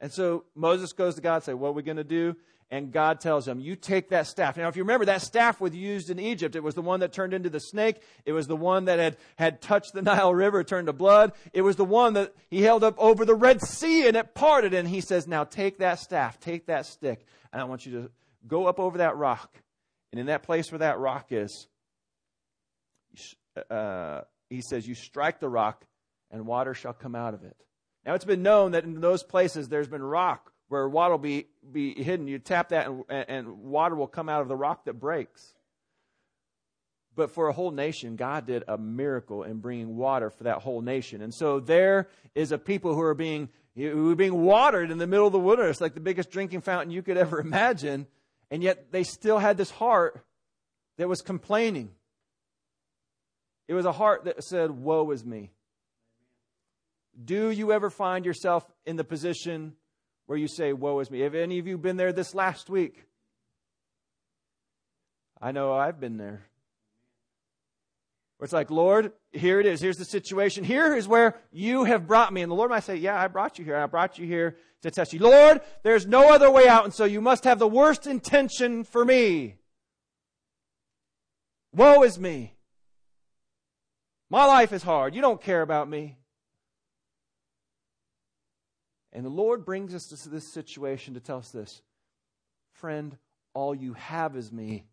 And 0.00 0.12
so 0.12 0.44
Moses 0.54 0.92
goes 0.92 1.14
to 1.14 1.22
God 1.22 1.36
and 1.36 1.44
says, 1.44 1.54
What 1.54 1.68
are 1.68 1.72
we 1.72 1.82
going 1.82 1.96
to 1.96 2.04
do? 2.04 2.36
And 2.72 2.90
God 2.90 3.20
tells 3.20 3.46
him, 3.46 3.60
You 3.60 3.76
take 3.76 4.08
that 4.08 4.26
staff. 4.26 4.56
Now, 4.56 4.66
if 4.66 4.76
you 4.76 4.82
remember, 4.82 5.04
that 5.04 5.20
staff 5.20 5.60
was 5.60 5.76
used 5.76 6.08
in 6.08 6.18
Egypt. 6.18 6.56
It 6.56 6.62
was 6.62 6.74
the 6.74 6.80
one 6.80 7.00
that 7.00 7.12
turned 7.12 7.34
into 7.34 7.50
the 7.50 7.60
snake. 7.60 8.00
It 8.24 8.32
was 8.32 8.46
the 8.46 8.56
one 8.56 8.86
that 8.86 8.98
had, 8.98 9.18
had 9.36 9.60
touched 9.60 9.92
the 9.92 10.00
Nile 10.02 10.34
River, 10.34 10.64
turned 10.64 10.86
to 10.86 10.94
blood. 10.94 11.32
It 11.52 11.60
was 11.60 11.76
the 11.76 11.84
one 11.84 12.14
that 12.14 12.34
he 12.48 12.62
held 12.62 12.82
up 12.82 12.94
over 12.96 13.26
the 13.26 13.34
Red 13.34 13.60
Sea 13.60 14.08
and 14.08 14.16
it 14.16 14.34
parted. 14.34 14.72
And 14.72 14.88
he 14.88 15.02
says, 15.02 15.28
Now 15.28 15.44
take 15.44 15.78
that 15.78 15.98
staff, 15.98 16.40
take 16.40 16.66
that 16.66 16.86
stick, 16.86 17.26
and 17.52 17.60
I 17.60 17.64
want 17.64 17.84
you 17.84 17.92
to 17.92 18.10
go 18.48 18.66
up 18.66 18.80
over 18.80 18.98
that 18.98 19.16
rock. 19.16 19.54
And 20.10 20.18
in 20.18 20.26
that 20.26 20.42
place 20.42 20.72
where 20.72 20.78
that 20.78 20.98
rock 20.98 21.26
is, 21.30 21.68
uh, 23.70 24.22
he 24.48 24.62
says, 24.62 24.88
You 24.88 24.94
strike 24.94 25.40
the 25.40 25.48
rock, 25.48 25.84
and 26.30 26.46
water 26.46 26.72
shall 26.72 26.94
come 26.94 27.14
out 27.14 27.34
of 27.34 27.44
it. 27.44 27.56
Now, 28.06 28.14
it's 28.14 28.24
been 28.24 28.42
known 28.42 28.72
that 28.72 28.84
in 28.84 29.02
those 29.02 29.22
places 29.22 29.68
there's 29.68 29.88
been 29.88 30.02
rock 30.02 30.51
where 30.72 30.88
water 30.88 31.12
will 31.12 31.18
be, 31.18 31.48
be 31.70 32.02
hidden. 32.02 32.26
You 32.26 32.38
tap 32.38 32.70
that 32.70 32.88
and, 32.88 33.28
and 33.28 33.58
water 33.58 33.94
will 33.94 34.06
come 34.06 34.30
out 34.30 34.40
of 34.40 34.48
the 34.48 34.56
rock 34.56 34.86
that 34.86 34.94
breaks. 34.94 35.52
But 37.14 37.30
for 37.30 37.48
a 37.48 37.52
whole 37.52 37.70
nation, 37.70 38.16
God 38.16 38.46
did 38.46 38.64
a 38.66 38.78
miracle 38.78 39.42
in 39.42 39.58
bringing 39.58 39.98
water 39.98 40.30
for 40.30 40.44
that 40.44 40.62
whole 40.62 40.80
nation. 40.80 41.20
And 41.20 41.34
so 41.34 41.60
there 41.60 42.08
is 42.34 42.52
a 42.52 42.58
people 42.58 42.94
who 42.94 43.02
are 43.02 43.12
being, 43.12 43.50
who 43.76 44.12
are 44.12 44.16
being 44.16 44.46
watered 44.46 44.90
in 44.90 44.96
the 44.96 45.06
middle 45.06 45.26
of 45.26 45.34
the 45.34 45.38
wilderness, 45.38 45.78
like 45.78 45.92
the 45.92 46.00
biggest 46.00 46.30
drinking 46.30 46.62
fountain 46.62 46.90
you 46.90 47.02
could 47.02 47.18
ever 47.18 47.38
imagine. 47.46 48.06
And 48.50 48.62
yet 48.62 48.90
they 48.92 49.04
still 49.04 49.38
had 49.38 49.58
this 49.58 49.70
heart 49.70 50.24
that 50.96 51.06
was 51.06 51.20
complaining. 51.20 51.90
It 53.68 53.74
was 53.74 53.84
a 53.84 53.92
heart 53.92 54.24
that 54.24 54.42
said, 54.42 54.70
Woe 54.70 55.10
is 55.10 55.22
me. 55.22 55.50
Do 57.22 57.50
you 57.50 57.72
ever 57.72 57.90
find 57.90 58.24
yourself 58.24 58.64
in 58.86 58.96
the 58.96 59.04
position 59.04 59.74
where 60.32 60.38
you 60.38 60.48
say, 60.48 60.72
Woe 60.72 60.98
is 61.00 61.10
me. 61.10 61.20
Have 61.20 61.34
any 61.34 61.58
of 61.58 61.66
you 61.66 61.76
been 61.76 61.98
there 61.98 62.10
this 62.10 62.34
last 62.34 62.70
week? 62.70 63.04
I 65.42 65.52
know 65.52 65.74
I've 65.74 66.00
been 66.00 66.16
there. 66.16 66.46
Where 68.38 68.44
it's 68.46 68.52
like, 68.54 68.70
Lord, 68.70 69.12
here 69.32 69.60
it 69.60 69.66
is. 69.66 69.82
Here's 69.82 69.98
the 69.98 70.06
situation. 70.06 70.64
Here 70.64 70.96
is 70.96 71.06
where 71.06 71.36
you 71.50 71.84
have 71.84 72.06
brought 72.06 72.32
me. 72.32 72.40
And 72.40 72.50
the 72.50 72.54
Lord 72.54 72.70
might 72.70 72.84
say, 72.84 72.96
Yeah, 72.96 73.20
I 73.20 73.28
brought 73.28 73.58
you 73.58 73.66
here. 73.66 73.76
I 73.76 73.84
brought 73.84 74.18
you 74.18 74.26
here 74.26 74.56
to 74.80 74.90
test 74.90 75.12
you. 75.12 75.18
Lord, 75.18 75.60
there's 75.82 76.06
no 76.06 76.32
other 76.32 76.50
way 76.50 76.66
out, 76.66 76.84
and 76.84 76.94
so 76.94 77.04
you 77.04 77.20
must 77.20 77.44
have 77.44 77.58
the 77.58 77.68
worst 77.68 78.06
intention 78.06 78.84
for 78.84 79.04
me. 79.04 79.56
Woe 81.74 82.04
is 82.04 82.18
me. 82.18 82.54
My 84.30 84.46
life 84.46 84.72
is 84.72 84.82
hard. 84.82 85.14
You 85.14 85.20
don't 85.20 85.42
care 85.42 85.60
about 85.60 85.90
me. 85.90 86.16
And 89.12 89.24
the 89.24 89.30
Lord 89.30 89.64
brings 89.64 89.94
us 89.94 90.06
to 90.06 90.28
this 90.28 90.46
situation 90.52 91.14
to 91.14 91.20
tell 91.20 91.38
us 91.38 91.50
this 91.50 91.82
Friend, 92.72 93.16
all 93.54 93.74
you 93.74 93.92
have 93.94 94.36
is 94.36 94.50
me. 94.50 94.84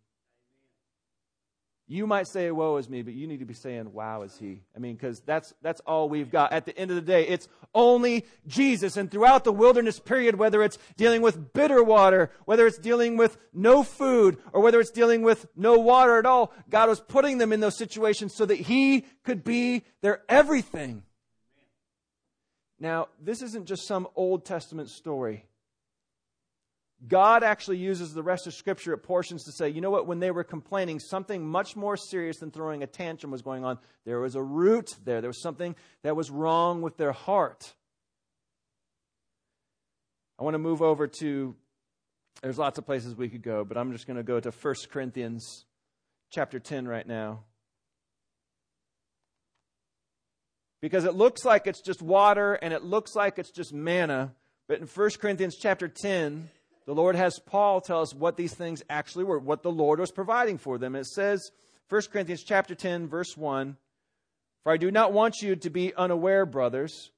You 1.91 2.05
might 2.05 2.27
say, 2.27 2.51
woe 2.51 2.77
is 2.77 2.87
me, 2.87 3.01
but 3.01 3.15
you 3.15 3.25
need 3.25 3.39
to 3.39 3.45
be 3.45 3.55
saying, 3.55 3.93
wow 3.93 4.21
is 4.21 4.37
he. 4.37 4.61
I 4.75 4.79
mean, 4.79 4.93
because 4.93 5.21
that's, 5.21 5.55
that's 5.63 5.81
all 5.87 6.07
we've 6.07 6.29
got. 6.29 6.53
At 6.53 6.67
the 6.67 6.77
end 6.77 6.91
of 6.91 6.95
the 6.95 7.01
day, 7.01 7.27
it's 7.27 7.47
only 7.73 8.27
Jesus. 8.45 8.95
And 8.95 9.09
throughout 9.09 9.43
the 9.43 9.51
wilderness 9.51 9.99
period, 9.99 10.35
whether 10.35 10.61
it's 10.61 10.77
dealing 10.97 11.23
with 11.23 11.51
bitter 11.51 11.83
water, 11.83 12.29
whether 12.45 12.67
it's 12.67 12.77
dealing 12.77 13.17
with 13.17 13.39
no 13.53 13.81
food, 13.81 14.37
or 14.53 14.61
whether 14.61 14.79
it's 14.79 14.91
dealing 14.91 15.23
with 15.23 15.47
no 15.55 15.79
water 15.79 16.19
at 16.19 16.27
all, 16.27 16.53
God 16.69 16.89
was 16.89 16.99
putting 16.99 17.39
them 17.39 17.51
in 17.51 17.59
those 17.59 17.75
situations 17.75 18.35
so 18.35 18.45
that 18.45 18.59
he 18.59 19.05
could 19.23 19.43
be 19.43 19.81
their 20.01 20.21
everything. 20.29 21.01
Now, 22.79 23.07
this 23.21 23.41
isn't 23.41 23.65
just 23.65 23.87
some 23.87 24.07
Old 24.15 24.45
Testament 24.45 24.89
story. 24.89 25.45
God 27.07 27.43
actually 27.43 27.77
uses 27.77 28.13
the 28.13 28.23
rest 28.23 28.45
of 28.45 28.53
Scripture 28.53 28.93
at 28.93 29.03
portions 29.03 29.45
to 29.45 29.51
say, 29.51 29.69
you 29.69 29.79
know 29.79 29.89
what, 29.89 30.05
when 30.05 30.19
they 30.19 30.31
were 30.31 30.43
complaining, 30.43 30.99
something 30.99 31.45
much 31.45 31.75
more 31.75 31.95
serious 31.95 32.37
than 32.39 32.51
throwing 32.51 32.83
a 32.83 32.87
tantrum 32.87 33.31
was 33.31 33.41
going 33.41 33.63
on. 33.63 33.79
There 34.05 34.19
was 34.19 34.35
a 34.35 34.43
root 34.43 34.89
there, 35.05 35.21
there 35.21 35.29
was 35.29 35.41
something 35.41 35.75
that 36.03 36.15
was 36.15 36.29
wrong 36.29 36.81
with 36.81 36.97
their 36.97 37.13
heart. 37.13 37.73
I 40.37 40.43
want 40.43 40.55
to 40.55 40.59
move 40.59 40.81
over 40.81 41.07
to, 41.19 41.55
there's 42.41 42.57
lots 42.57 42.77
of 42.77 42.85
places 42.85 43.15
we 43.15 43.29
could 43.29 43.43
go, 43.43 43.63
but 43.63 43.77
I'm 43.77 43.91
just 43.91 44.05
going 44.05 44.17
to 44.17 44.23
go 44.23 44.39
to 44.39 44.51
1 44.51 44.75
Corinthians 44.91 45.65
chapter 46.31 46.59
10 46.59 46.87
right 46.87 47.07
now. 47.07 47.43
Because 50.81 51.05
it 51.05 51.13
looks 51.13 51.43
like 51.43 51.67
it's 51.67 51.81
just 51.81 52.01
water 52.01 52.53
and 52.53 52.73
it 52.73 52.83
looks 52.83 53.15
like 53.15 53.37
it's 53.37 53.51
just 53.51 53.73
manna, 53.73 54.33
but 54.67 54.79
in 54.79 54.87
1 54.87 55.09
Corinthians 55.19 55.57
chapter 55.57 55.87
10, 55.87 56.49
the 56.85 56.93
Lord 56.93 57.15
has 57.15 57.39
Paul 57.39 57.81
tell 57.81 58.01
us 58.01 58.13
what 58.13 58.37
these 58.37 58.53
things 58.53 58.83
actually 58.89 59.23
were, 59.23 59.39
what 59.39 59.63
the 59.63 59.71
Lord 59.71 59.99
was 59.99 60.11
providing 60.11 60.57
for 60.57 60.77
them. 60.77 60.95
It 60.95 61.07
says, 61.07 61.51
1 61.89 62.01
Corinthians 62.11 62.43
chapter 62.43 62.75
10, 62.75 63.07
verse 63.07 63.35
1, 63.35 63.77
For 64.63 64.71
I 64.71 64.77
do 64.77 64.91
not 64.91 65.11
want 65.11 65.41
you 65.41 65.55
to 65.55 65.69
be 65.69 65.93
unaware, 65.95 66.45
brothers, 66.45 67.11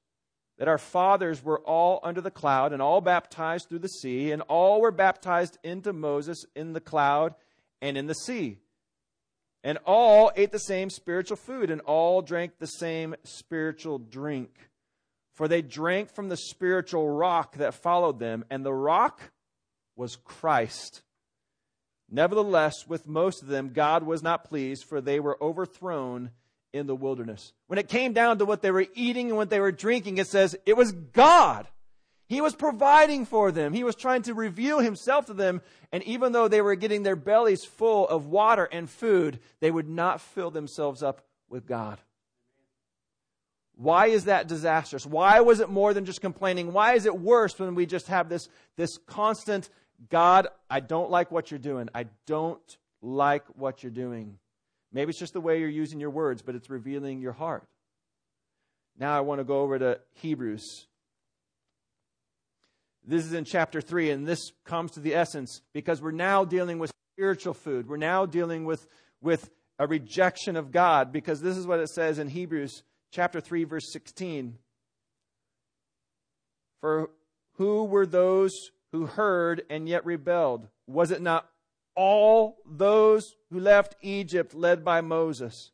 that 0.58 0.68
our 0.68 0.78
fathers 0.78 1.44
were 1.44 1.60
all 1.60 2.00
under 2.02 2.20
the 2.20 2.30
cloud 2.30 2.72
and 2.72 2.80
all 2.80 3.00
baptized 3.00 3.68
through 3.68 3.80
the 3.80 3.88
sea, 3.88 4.32
and 4.32 4.42
all 4.42 4.80
were 4.80 4.90
baptized 4.90 5.58
into 5.62 5.92
Moses 5.92 6.44
in 6.56 6.72
the 6.72 6.80
cloud 6.80 7.34
and 7.80 7.96
in 7.96 8.06
the 8.06 8.14
sea. 8.14 8.58
And 9.64 9.78
all 9.84 10.32
ate 10.34 10.50
the 10.50 10.58
same 10.58 10.90
spiritual 10.90 11.36
food, 11.36 11.70
and 11.70 11.80
all 11.82 12.22
drank 12.22 12.58
the 12.58 12.66
same 12.66 13.14
spiritual 13.24 13.98
drink. 13.98 14.50
For 15.34 15.48
they 15.48 15.62
drank 15.62 16.14
from 16.14 16.28
the 16.28 16.36
spiritual 16.36 17.08
rock 17.08 17.56
that 17.56 17.74
followed 17.74 18.18
them, 18.18 18.44
and 18.50 18.64
the 18.64 18.74
rock 18.74 19.20
was 19.96 20.16
Christ. 20.16 21.02
Nevertheless, 22.10 22.86
with 22.86 23.08
most 23.08 23.42
of 23.42 23.48
them, 23.48 23.72
God 23.72 24.02
was 24.02 24.22
not 24.22 24.44
pleased, 24.44 24.84
for 24.84 25.00
they 25.00 25.20
were 25.20 25.42
overthrown 25.42 26.30
in 26.72 26.86
the 26.86 26.94
wilderness. 26.94 27.52
When 27.68 27.78
it 27.78 27.88
came 27.88 28.12
down 28.12 28.38
to 28.38 28.44
what 28.44 28.62
they 28.62 28.70
were 28.70 28.86
eating 28.94 29.28
and 29.28 29.36
what 29.36 29.50
they 29.50 29.60
were 29.60 29.72
drinking, 29.72 30.18
it 30.18 30.26
says 30.26 30.56
it 30.66 30.76
was 30.76 30.92
God. 30.92 31.68
He 32.32 32.40
was 32.40 32.54
providing 32.54 33.26
for 33.26 33.52
them. 33.52 33.74
He 33.74 33.84
was 33.84 33.94
trying 33.94 34.22
to 34.22 34.32
reveal 34.32 34.78
himself 34.78 35.26
to 35.26 35.34
them. 35.34 35.60
And 35.92 36.02
even 36.04 36.32
though 36.32 36.48
they 36.48 36.62
were 36.62 36.76
getting 36.76 37.02
their 37.02 37.14
bellies 37.14 37.62
full 37.62 38.08
of 38.08 38.24
water 38.24 38.64
and 38.72 38.88
food, 38.88 39.38
they 39.60 39.70
would 39.70 39.86
not 39.86 40.18
fill 40.18 40.50
themselves 40.50 41.02
up 41.02 41.26
with 41.50 41.66
God. 41.66 42.00
Why 43.74 44.06
is 44.06 44.24
that 44.24 44.48
disastrous? 44.48 45.04
Why 45.04 45.40
was 45.40 45.60
it 45.60 45.68
more 45.68 45.92
than 45.92 46.06
just 46.06 46.22
complaining? 46.22 46.72
Why 46.72 46.94
is 46.94 47.04
it 47.04 47.18
worse 47.18 47.58
when 47.58 47.74
we 47.74 47.84
just 47.84 48.06
have 48.06 48.30
this, 48.30 48.48
this 48.78 48.96
constant, 49.06 49.68
God, 50.08 50.48
I 50.70 50.80
don't 50.80 51.10
like 51.10 51.30
what 51.30 51.50
you're 51.50 51.58
doing. 51.58 51.90
I 51.94 52.06
don't 52.24 52.78
like 53.02 53.44
what 53.58 53.82
you're 53.82 53.92
doing. 53.92 54.38
Maybe 54.90 55.10
it's 55.10 55.18
just 55.18 55.34
the 55.34 55.40
way 55.42 55.60
you're 55.60 55.68
using 55.68 56.00
your 56.00 56.08
words, 56.08 56.40
but 56.40 56.54
it's 56.54 56.70
revealing 56.70 57.20
your 57.20 57.32
heart. 57.32 57.68
Now 58.98 59.14
I 59.14 59.20
want 59.20 59.40
to 59.40 59.44
go 59.44 59.60
over 59.60 59.78
to 59.78 60.00
Hebrews. 60.14 60.86
This 63.04 63.24
is 63.24 63.32
in 63.32 63.44
chapter 63.44 63.80
3, 63.80 64.10
and 64.10 64.26
this 64.26 64.52
comes 64.64 64.92
to 64.92 65.00
the 65.00 65.14
essence 65.14 65.60
because 65.72 66.00
we're 66.00 66.12
now 66.12 66.44
dealing 66.44 66.78
with 66.78 66.92
spiritual 67.14 67.54
food. 67.54 67.88
We're 67.88 67.96
now 67.96 68.26
dealing 68.26 68.64
with, 68.64 68.86
with 69.20 69.50
a 69.78 69.86
rejection 69.86 70.56
of 70.56 70.70
God 70.70 71.12
because 71.12 71.40
this 71.40 71.56
is 71.56 71.66
what 71.66 71.80
it 71.80 71.88
says 71.88 72.18
in 72.18 72.28
Hebrews 72.28 72.82
chapter 73.10 73.40
3, 73.40 73.64
verse 73.64 73.92
16. 73.92 74.56
For 76.80 77.10
who 77.54 77.84
were 77.84 78.06
those 78.06 78.52
who 78.92 79.06
heard 79.06 79.62
and 79.68 79.88
yet 79.88 80.04
rebelled? 80.04 80.68
Was 80.86 81.10
it 81.10 81.22
not 81.22 81.48
all 81.94 82.58
those 82.66 83.34
who 83.50 83.60
left 83.60 83.96
Egypt 84.00 84.54
led 84.54 84.84
by 84.84 85.00
Moses. 85.00 85.70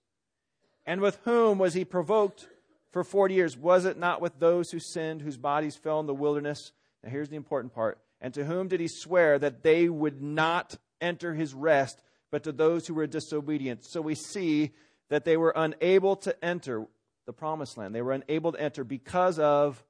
And 0.86 1.00
with 1.00 1.18
whom 1.24 1.58
was 1.58 1.74
he 1.74 1.84
provoked 1.84 2.48
for 2.92 3.04
40 3.04 3.34
years? 3.34 3.56
Was 3.56 3.84
it 3.84 3.98
not 3.98 4.20
with 4.20 4.38
those 4.38 4.70
who 4.70 4.78
sinned, 4.78 5.22
whose 5.22 5.36
bodies 5.36 5.76
fell 5.76 6.00
in 6.00 6.06
the 6.06 6.14
wilderness? 6.14 6.72
Now 7.02 7.10
here's 7.10 7.28
the 7.28 7.36
important 7.36 7.74
part. 7.74 7.98
And 8.20 8.34
to 8.34 8.44
whom 8.44 8.68
did 8.68 8.80
he 8.80 8.88
swear 8.88 9.38
that 9.38 9.62
they 9.62 9.88
would 9.88 10.20
not 10.20 10.76
enter 11.00 11.34
his 11.34 11.54
rest, 11.54 12.02
but 12.30 12.44
to 12.44 12.52
those 12.52 12.86
who 12.86 12.94
were 12.94 13.06
disobedient? 13.06 13.84
So 13.84 14.00
we 14.00 14.14
see 14.14 14.72
that 15.08 15.24
they 15.24 15.36
were 15.36 15.52
unable 15.54 16.16
to 16.16 16.44
enter 16.44 16.86
the 17.26 17.32
promised 17.32 17.76
land. 17.76 17.94
They 17.94 18.02
were 18.02 18.12
unable 18.12 18.52
to 18.52 18.60
enter 18.60 18.84
because 18.84 19.38
of 19.38 19.82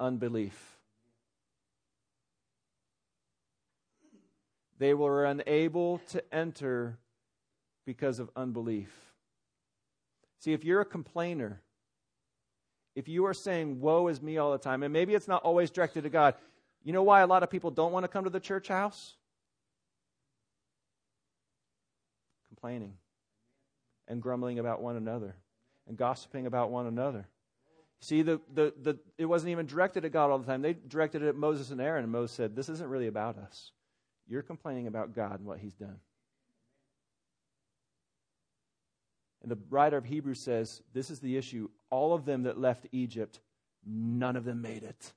unbelief. 0.00 0.78
They 4.78 4.94
were 4.94 5.24
unable 5.24 5.98
to 6.08 6.34
enter 6.34 6.98
because 7.86 8.18
of 8.18 8.30
unbelief. 8.34 8.92
See, 10.40 10.52
if 10.52 10.64
you're 10.64 10.80
a 10.80 10.84
complainer, 10.84 11.60
if 12.94 13.08
you 13.08 13.26
are 13.26 13.34
saying, 13.34 13.80
Woe 13.80 14.08
is 14.08 14.20
me 14.22 14.38
all 14.38 14.52
the 14.52 14.58
time, 14.58 14.82
and 14.82 14.92
maybe 14.92 15.14
it's 15.14 15.28
not 15.28 15.42
always 15.42 15.70
directed 15.70 16.02
to 16.02 16.10
God, 16.10 16.34
you 16.84 16.92
know 16.92 17.02
why 17.02 17.20
a 17.20 17.26
lot 17.26 17.42
of 17.42 17.50
people 17.50 17.70
don't 17.70 17.92
want 17.92 18.04
to 18.04 18.08
come 18.08 18.24
to 18.24 18.30
the 18.30 18.40
church 18.40 18.68
house? 18.68 19.14
Complaining 22.48 22.94
and 24.08 24.20
grumbling 24.20 24.58
about 24.58 24.82
one 24.82 24.96
another 24.96 25.36
and 25.88 25.96
gossiping 25.96 26.46
about 26.46 26.70
one 26.70 26.86
another. 26.86 27.26
See, 28.00 28.22
the, 28.22 28.40
the, 28.52 28.74
the, 28.82 28.98
it 29.16 29.26
wasn't 29.26 29.50
even 29.52 29.66
directed 29.66 30.04
at 30.04 30.12
God 30.12 30.30
all 30.30 30.38
the 30.38 30.46
time. 30.46 30.60
They 30.60 30.72
directed 30.74 31.22
it 31.22 31.28
at 31.28 31.36
Moses 31.36 31.70
and 31.70 31.80
Aaron, 31.80 32.02
and 32.02 32.12
Moses 32.12 32.34
said, 32.34 32.56
This 32.56 32.68
isn't 32.68 32.88
really 32.88 33.06
about 33.06 33.38
us. 33.38 33.70
You're 34.26 34.42
complaining 34.42 34.88
about 34.88 35.14
God 35.14 35.38
and 35.38 35.46
what 35.46 35.58
He's 35.58 35.74
done. 35.74 35.98
And 39.42 39.50
the 39.50 39.58
writer 39.70 39.96
of 39.96 40.04
Hebrews 40.04 40.44
says, 40.44 40.82
This 40.92 41.10
is 41.10 41.20
the 41.20 41.36
issue. 41.36 41.68
All 41.90 42.14
of 42.14 42.24
them 42.24 42.44
that 42.44 42.58
left 42.58 42.86
Egypt, 42.92 43.40
none 43.84 44.36
of 44.36 44.44
them 44.44 44.62
made 44.62 44.82
it. 44.82 45.12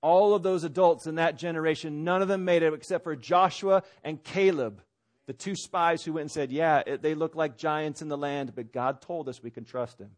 All 0.00 0.34
of 0.34 0.42
those 0.42 0.64
adults 0.64 1.06
in 1.06 1.16
that 1.16 1.36
generation, 1.36 2.04
none 2.04 2.22
of 2.22 2.28
them 2.28 2.44
made 2.44 2.62
it 2.62 2.72
except 2.72 3.04
for 3.04 3.14
Joshua 3.14 3.82
and 4.02 4.22
Caleb, 4.22 4.80
the 5.26 5.32
two 5.32 5.54
spies 5.54 6.04
who 6.04 6.14
went 6.14 6.22
and 6.22 6.30
said, 6.30 6.52
Yeah, 6.52 6.82
it, 6.86 7.02
they 7.02 7.14
look 7.14 7.34
like 7.34 7.56
giants 7.56 8.02
in 8.02 8.08
the 8.08 8.16
land, 8.16 8.54
but 8.54 8.72
God 8.72 9.00
told 9.00 9.28
us 9.28 9.42
we 9.42 9.50
can 9.50 9.64
trust 9.64 9.98
Him. 9.98 10.10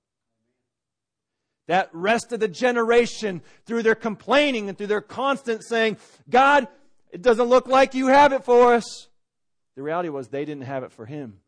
That 1.66 1.88
rest 1.92 2.32
of 2.32 2.40
the 2.40 2.48
generation, 2.48 3.42
through 3.64 3.84
their 3.84 3.94
complaining 3.94 4.68
and 4.68 4.76
through 4.76 4.88
their 4.88 5.00
constant 5.00 5.64
saying, 5.64 5.96
God, 6.28 6.68
it 7.10 7.22
doesn't 7.22 7.46
look 7.46 7.68
like 7.68 7.94
you 7.94 8.08
have 8.08 8.34
it 8.34 8.44
for 8.44 8.74
us. 8.74 9.08
The 9.76 9.82
reality 9.82 10.10
was 10.10 10.28
they 10.28 10.44
didn't 10.44 10.64
have 10.64 10.84
it 10.84 10.92
for 10.92 11.06
him. 11.06 11.40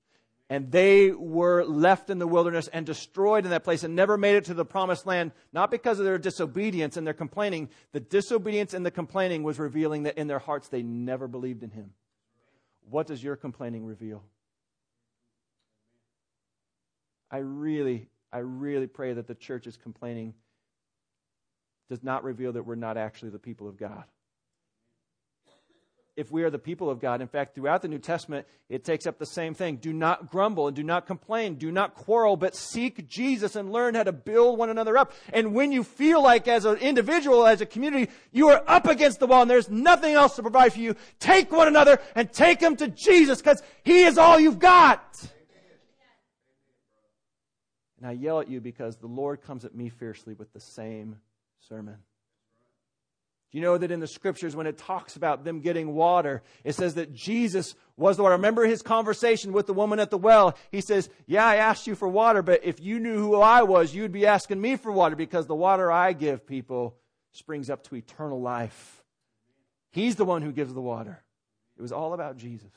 And 0.49 0.71
they 0.71 1.11
were 1.11 1.65
left 1.65 2.09
in 2.09 2.19
the 2.19 2.27
wilderness 2.27 2.69
and 2.69 2.87
destroyed 2.87 3.45
in 3.45 3.51
that 3.51 3.65
place 3.65 3.83
and 3.83 3.97
never 3.97 4.17
made 4.17 4.37
it 4.37 4.45
to 4.45 4.55
the 4.55 4.65
promised 4.65 5.05
land, 5.05 5.33
not 5.53 5.73
because 5.73 5.99
of 5.99 6.05
their 6.05 6.19
disobedience 6.19 6.97
and 6.97 7.05
their 7.05 7.15
complaining. 7.15 7.69
The 7.93 8.01
disobedience 8.01 8.73
and 8.73 8.87
the 8.87 8.93
complaining 8.93 9.43
was 9.43 9.59
revealing 9.59 10.05
that 10.05 10.19
in 10.19 10.29
their 10.29 10.39
hearts 10.39 10.69
they 10.69 10.83
never 10.83 11.27
believed 11.27 11.65
in 11.65 11.71
him. 11.71 11.91
What 12.89 13.09
does 13.09 13.23
your 13.23 13.35
complaining 13.35 13.85
reveal? 13.85 14.23
I 17.29 17.39
really, 17.39 18.09
I 18.33 18.39
really 18.39 18.87
pray 18.87 19.15
that 19.15 19.27
the 19.27 19.35
church's 19.35 19.77
complaining 19.77 20.35
does 21.89 22.05
not 22.05 22.23
reveal 22.23 22.53
that 22.53 22.63
we're 22.63 22.77
not 22.77 22.97
actually 22.97 23.31
the 23.31 23.39
people 23.41 23.69
of 23.69 23.77
God 23.77 24.05
if 26.17 26.33
we 26.33 26.43
are 26.43 26.51
the 26.51 26.59
people 26.59 26.89
of 26.89 26.99
God. 26.99 27.21
In 27.21 27.29
fact, 27.29 27.55
throughout 27.55 27.83
the 27.83 27.89
New 27.89 27.99
Testament, 27.99 28.47
it 28.71 28.85
takes 28.85 29.07
up 29.07 29.19
the 29.19 29.27
same 29.27 29.53
thing. 29.53 29.77
Do 29.77 29.93
not 29.93 30.31
grumble 30.31 30.67
and 30.67 30.75
do 30.75 30.83
not 30.83 31.07
complain. 31.07 31.57
Do 31.57 31.71
not 31.71 31.95
quarrel, 31.95 32.37
but 32.37 32.57
seek 32.57 33.07
Jesus 33.07 33.55
and 33.55 33.71
learn 33.71 33.95
how 33.95 34.03
to 34.03 34.13
build 34.13 34.59
one 34.59 34.71
another 34.71 34.97
up. 34.97 35.13
And 35.33 35.55
when 35.55 35.73
you 35.73 35.85
feel 35.85 36.23
like 36.23 36.49
as 36.49 36.65
an 36.65 36.79
individual, 36.79 37.47
as 37.47 37.61
a 37.61 37.67
community, 37.67 38.11
you 38.33 38.49
are 38.49 38.65
up 38.67 38.87
against 38.87 39.21
the 39.21 39.27
wall 39.27 39.43
and 39.43 39.51
there's 39.51 39.69
nothing 39.69 40.15
else 40.15 40.37
to 40.37 40.43
provide 40.43 40.73
for 40.73 40.81
you, 40.81 40.97
take 41.21 41.53
one 41.53 41.69
another 41.69 42.01
and 42.15 42.33
take 42.33 42.61
them 42.61 42.77
to 42.77 42.89
Jesus 42.89 43.43
because 43.43 43.63
He 43.85 44.05
is 44.05 44.17
all 44.17 44.41
you've 44.41 44.59
got. 44.59 45.23
And 47.99 48.07
I 48.07 48.13
yell 48.13 48.41
at 48.41 48.49
you 48.49 48.61
because 48.61 48.97
the 48.97 49.07
Lord 49.07 49.43
comes 49.43 49.65
at 49.65 49.75
me 49.75 49.91
fiercely 49.91 50.35
with 50.35 50.53
the 50.53 50.61
same 50.61 51.17
sermon. 51.61 51.97
Do 53.53 53.59
you 53.59 53.63
know 53.63 53.79
that 53.79 53.91
in 53.91 54.01
the 54.01 54.07
scriptures, 54.07 54.57
when 54.57 54.67
it 54.67 54.77
talks 54.77 55.17
about 55.17 55.45
them 55.45 55.61
getting 55.61 55.95
water, 55.95 56.43
it 56.65 56.75
says 56.75 56.95
that 56.95 57.15
Jesus 57.15 57.75
was 57.97 58.17
the 58.17 58.25
water? 58.25 58.35
Remember 58.35 58.67
his 58.67 58.83
conversation 58.83 59.53
with 59.53 59.67
the 59.67 59.73
woman 59.73 60.01
at 60.01 60.11
the 60.11 60.19
well? 60.19 60.57
He 60.73 60.81
says, 60.81 61.09
Yeah, 61.27 61.47
I 61.47 61.57
asked 61.57 61.87
you 61.87 61.95
for 61.95 62.09
water, 62.09 62.43
but 62.43 62.65
if 62.65 62.81
you 62.81 62.99
knew 62.99 63.19
who 63.19 63.41
I 63.41 63.63
was, 63.63 63.95
you'd 63.95 64.13
be 64.13 64.27
asking 64.27 64.61
me 64.61 64.77
for 64.77 64.91
water 64.91 65.15
because 65.15 65.47
the 65.47 65.55
water 65.55 65.93
I 65.93 66.13
give 66.13 66.47
people 66.47 66.97
springs 67.33 67.71
up 67.71 67.85
to 67.85 67.97
eternal 67.97 68.41
life. 68.41 69.05
He's 69.91 70.17
the 70.17 70.25
one 70.25 70.43
who 70.43 70.53
gives 70.53 70.75
the 70.75 70.83
water. 70.83 71.23
It 71.79 71.83
was 71.83 71.93
all 71.93 72.15
about 72.15 72.37
Jesus. 72.37 72.73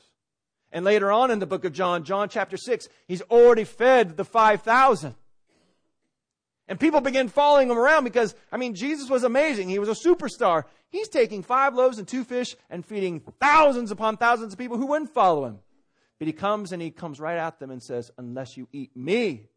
And 0.72 0.84
later 0.84 1.10
on 1.10 1.30
in 1.30 1.40
the 1.40 1.46
book 1.46 1.64
of 1.64 1.72
John, 1.72 2.04
John 2.04 2.28
chapter 2.28 2.56
6, 2.56 2.88
he's 3.08 3.22
already 3.22 3.64
fed 3.64 4.16
the 4.16 4.24
5,000. 4.24 5.14
And 6.70 6.78
people 6.78 7.00
begin 7.00 7.28
following 7.28 7.68
him 7.68 7.76
around 7.76 8.04
because, 8.04 8.32
I 8.52 8.56
mean, 8.56 8.76
Jesus 8.76 9.10
was 9.10 9.24
amazing. 9.24 9.68
He 9.68 9.80
was 9.80 9.88
a 9.88 10.08
superstar. 10.08 10.62
He's 10.88 11.08
taking 11.08 11.42
five 11.42 11.74
loaves 11.74 11.98
and 11.98 12.06
two 12.06 12.22
fish 12.22 12.54
and 12.70 12.86
feeding 12.86 13.22
thousands 13.40 13.90
upon 13.90 14.16
thousands 14.16 14.52
of 14.52 14.58
people 14.58 14.76
who 14.76 14.86
wouldn't 14.86 15.12
follow 15.12 15.46
him. 15.46 15.58
But 16.20 16.28
he 16.28 16.32
comes 16.32 16.70
and 16.70 16.80
he 16.80 16.92
comes 16.92 17.18
right 17.18 17.38
at 17.38 17.58
them 17.58 17.72
and 17.72 17.82
says, 17.82 18.12
Unless 18.16 18.56
you 18.56 18.68
eat 18.72 18.96
me, 18.96 19.48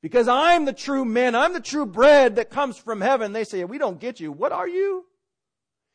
Because 0.00 0.28
I'm 0.28 0.64
the 0.64 0.72
true 0.72 1.04
man. 1.04 1.34
I'm 1.34 1.54
the 1.54 1.60
true 1.60 1.86
bread 1.86 2.36
that 2.36 2.50
comes 2.50 2.78
from 2.78 3.00
heaven. 3.00 3.32
They 3.32 3.42
say, 3.42 3.64
we 3.64 3.78
don't 3.78 3.98
get 3.98 4.20
you. 4.20 4.30
What 4.30 4.52
are 4.52 4.68
you? 4.68 5.06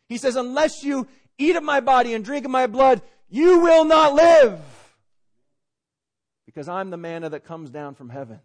He 0.10 0.18
says, 0.18 0.36
unless 0.36 0.84
you 0.84 1.08
eat 1.38 1.56
of 1.56 1.64
my 1.64 1.80
body 1.80 2.14
and 2.16 2.26
drink 2.26 2.44
of 2.44 2.52
my 2.52 2.68
blood, 2.68 3.02
you 3.30 3.60
will 3.60 3.86
not 3.86 4.14
live. 4.14 4.60
Because 6.46 6.68
I'm 6.68 6.90
the 6.90 6.98
manna 6.98 7.30
that 7.30 7.46
comes 7.46 7.70
down 7.70 7.96
from 7.96 8.10
heaven. 8.10 8.40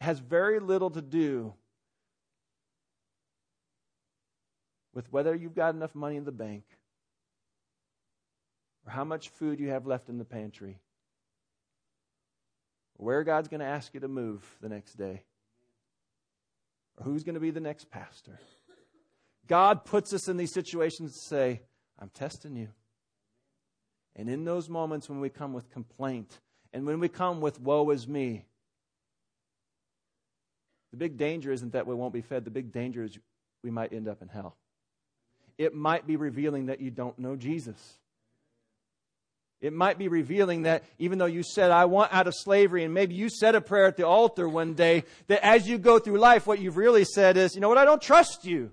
Has 0.00 0.18
very 0.18 0.60
little 0.60 0.90
to 0.90 1.02
do 1.02 1.54
with 4.94 5.12
whether 5.12 5.34
you've 5.34 5.54
got 5.54 5.74
enough 5.74 5.94
money 5.94 6.16
in 6.16 6.24
the 6.24 6.32
bank 6.32 6.64
or 8.86 8.92
how 8.92 9.04
much 9.04 9.28
food 9.28 9.60
you 9.60 9.68
have 9.68 9.86
left 9.86 10.08
in 10.08 10.18
the 10.18 10.24
pantry 10.24 10.78
or 12.98 13.06
where 13.06 13.24
God's 13.24 13.48
going 13.48 13.60
to 13.60 13.66
ask 13.66 13.94
you 13.94 14.00
to 14.00 14.08
move 14.08 14.44
the 14.60 14.68
next 14.68 14.94
day 14.94 15.22
or 16.96 17.04
who's 17.04 17.22
going 17.22 17.34
to 17.34 17.40
be 17.40 17.50
the 17.50 17.60
next 17.60 17.90
pastor. 17.90 18.38
God 19.46 19.84
puts 19.84 20.12
us 20.12 20.28
in 20.28 20.36
these 20.36 20.52
situations 20.52 21.12
to 21.12 21.18
say, 21.18 21.60
I'm 21.98 22.10
testing 22.10 22.56
you. 22.56 22.68
And 24.16 24.28
in 24.28 24.44
those 24.44 24.68
moments 24.68 25.08
when 25.08 25.20
we 25.20 25.28
come 25.28 25.52
with 25.52 25.70
complaint 25.70 26.40
and 26.72 26.86
when 26.86 27.00
we 27.00 27.08
come 27.08 27.40
with 27.40 27.60
woe 27.60 27.90
is 27.90 28.06
me, 28.06 28.46
the 30.90 30.96
big 30.96 31.16
danger 31.16 31.52
isn't 31.52 31.72
that 31.72 31.86
we 31.86 31.94
won't 31.94 32.12
be 32.12 32.20
fed. 32.20 32.44
The 32.44 32.50
big 32.50 32.72
danger 32.72 33.04
is 33.04 33.18
we 33.62 33.70
might 33.70 33.92
end 33.92 34.08
up 34.08 34.22
in 34.22 34.28
hell. 34.28 34.56
It 35.58 35.74
might 35.74 36.06
be 36.06 36.16
revealing 36.16 36.66
that 36.66 36.80
you 36.80 36.90
don't 36.90 37.18
know 37.18 37.36
Jesus. 37.36 37.98
It 39.60 39.74
might 39.74 39.98
be 39.98 40.08
revealing 40.08 40.62
that 40.62 40.84
even 40.98 41.18
though 41.18 41.26
you 41.26 41.42
said, 41.42 41.70
I 41.70 41.84
want 41.84 42.14
out 42.14 42.26
of 42.26 42.34
slavery, 42.34 42.82
and 42.82 42.94
maybe 42.94 43.14
you 43.14 43.28
said 43.28 43.54
a 43.54 43.60
prayer 43.60 43.84
at 43.84 43.98
the 43.98 44.06
altar 44.06 44.48
one 44.48 44.72
day, 44.72 45.04
that 45.26 45.44
as 45.44 45.68
you 45.68 45.76
go 45.76 45.98
through 45.98 46.18
life, 46.18 46.46
what 46.46 46.60
you've 46.60 46.78
really 46.78 47.04
said 47.04 47.36
is, 47.36 47.54
you 47.54 47.60
know 47.60 47.68
what, 47.68 47.76
I 47.76 47.84
don't 47.84 48.00
trust 48.00 48.46
you. 48.46 48.70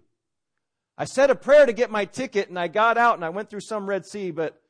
I 0.98 1.04
said 1.04 1.30
a 1.30 1.36
prayer 1.36 1.66
to 1.66 1.74
get 1.74 1.92
my 1.92 2.06
ticket, 2.06 2.48
and 2.48 2.58
I 2.58 2.70
got 2.70 2.98
out 2.98 3.16
and 3.16 3.26
I 3.26 3.30
went 3.30 3.50
through 3.50 3.62
some 3.62 3.86
Red 3.86 4.06
Sea, 4.06 4.32
but 4.32 4.62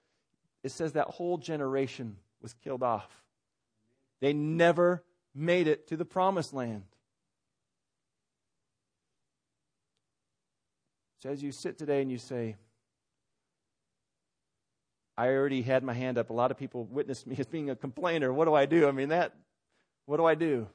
it 0.64 0.72
says 0.72 0.94
that 0.94 1.08
whole 1.08 1.38
generation 1.38 2.18
was 2.42 2.54
killed 2.54 2.84
off. 2.84 3.08
They 4.20 4.34
never 4.34 5.04
made 5.36 5.68
it 5.68 5.88
to 5.90 5.98
the 5.98 6.04
promised 6.04 6.52
land. 6.52 6.84
So 11.20 11.30
as 11.30 11.42
you 11.42 11.52
sit 11.52 11.78
today 11.78 12.02
and 12.02 12.12
you 12.12 12.18
say, 12.18 12.56
I 15.18 15.30
already 15.30 15.64
had 15.64 15.84
my 15.84 15.94
hand 15.94 16.18
up. 16.18 16.30
A 16.30 16.34
lot 16.34 16.52
of 16.52 16.58
people 16.58 16.86
witnessed 16.86 17.26
me 17.26 17.36
as 17.40 17.48
being 17.48 17.70
a 17.70 17.76
complainer. 17.76 18.32
What 18.32 18.46
do 18.46 18.54
I 18.54 18.66
do? 18.66 18.88
I 18.88 18.92
mean, 18.92 19.10
that, 19.10 19.34
what 20.06 20.18
do 20.18 20.26
I 20.26 20.36
do? 20.36 20.68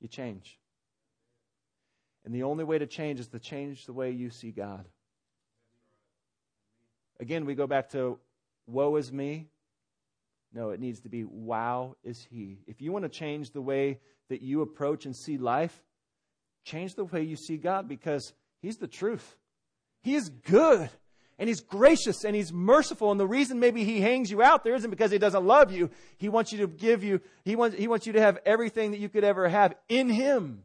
You 0.00 0.08
change. 0.08 0.58
And 2.24 2.34
the 2.34 2.42
only 2.42 2.64
way 2.64 2.78
to 2.78 2.86
change 2.86 3.20
is 3.20 3.28
to 3.28 3.38
change 3.38 3.86
the 3.86 3.92
way 3.92 4.10
you 4.10 4.30
see 4.30 4.50
God. 4.50 4.86
Again, 7.20 7.44
we 7.44 7.54
go 7.54 7.66
back 7.66 7.90
to 7.90 8.18
woe 8.66 8.96
is 8.96 9.12
me. 9.12 9.46
No, 10.52 10.70
it 10.70 10.80
needs 10.80 11.00
to 11.00 11.08
be 11.08 11.24
wow 11.24 11.96
is 12.02 12.26
he. 12.30 12.58
If 12.66 12.80
you 12.80 12.92
want 12.92 13.04
to 13.04 13.08
change 13.08 13.50
the 13.50 13.60
way 13.60 14.00
that 14.28 14.40
you 14.40 14.62
approach 14.62 15.04
and 15.04 15.14
see 15.14 15.36
life, 15.36 15.82
change 16.64 16.94
the 16.94 17.04
way 17.04 17.22
you 17.22 17.36
see 17.36 17.56
God 17.56 17.88
because 17.88 18.32
he's 18.60 18.78
the 18.78 18.88
truth. 18.88 19.36
He 20.02 20.14
is 20.14 20.28
good 20.28 20.90
and 21.38 21.48
he's 21.48 21.60
gracious 21.60 22.24
and 22.24 22.34
he's 22.34 22.52
merciful. 22.52 23.10
And 23.10 23.18
the 23.18 23.26
reason 23.26 23.60
maybe 23.60 23.84
he 23.84 24.00
hangs 24.00 24.30
you 24.30 24.42
out 24.42 24.64
there 24.64 24.74
isn't 24.74 24.90
because 24.90 25.10
he 25.10 25.18
doesn't 25.18 25.44
love 25.44 25.72
you. 25.72 25.90
He 26.18 26.28
wants 26.28 26.52
you 26.52 26.58
to 26.58 26.66
give 26.66 27.02
you, 27.02 27.20
he 27.44 27.56
wants, 27.56 27.76
he 27.76 27.88
wants 27.88 28.06
you 28.06 28.12
to 28.14 28.20
have 28.20 28.38
everything 28.44 28.92
that 28.92 29.00
you 29.00 29.08
could 29.08 29.24
ever 29.24 29.48
have 29.48 29.74
in 29.88 30.08
him. 30.08 30.64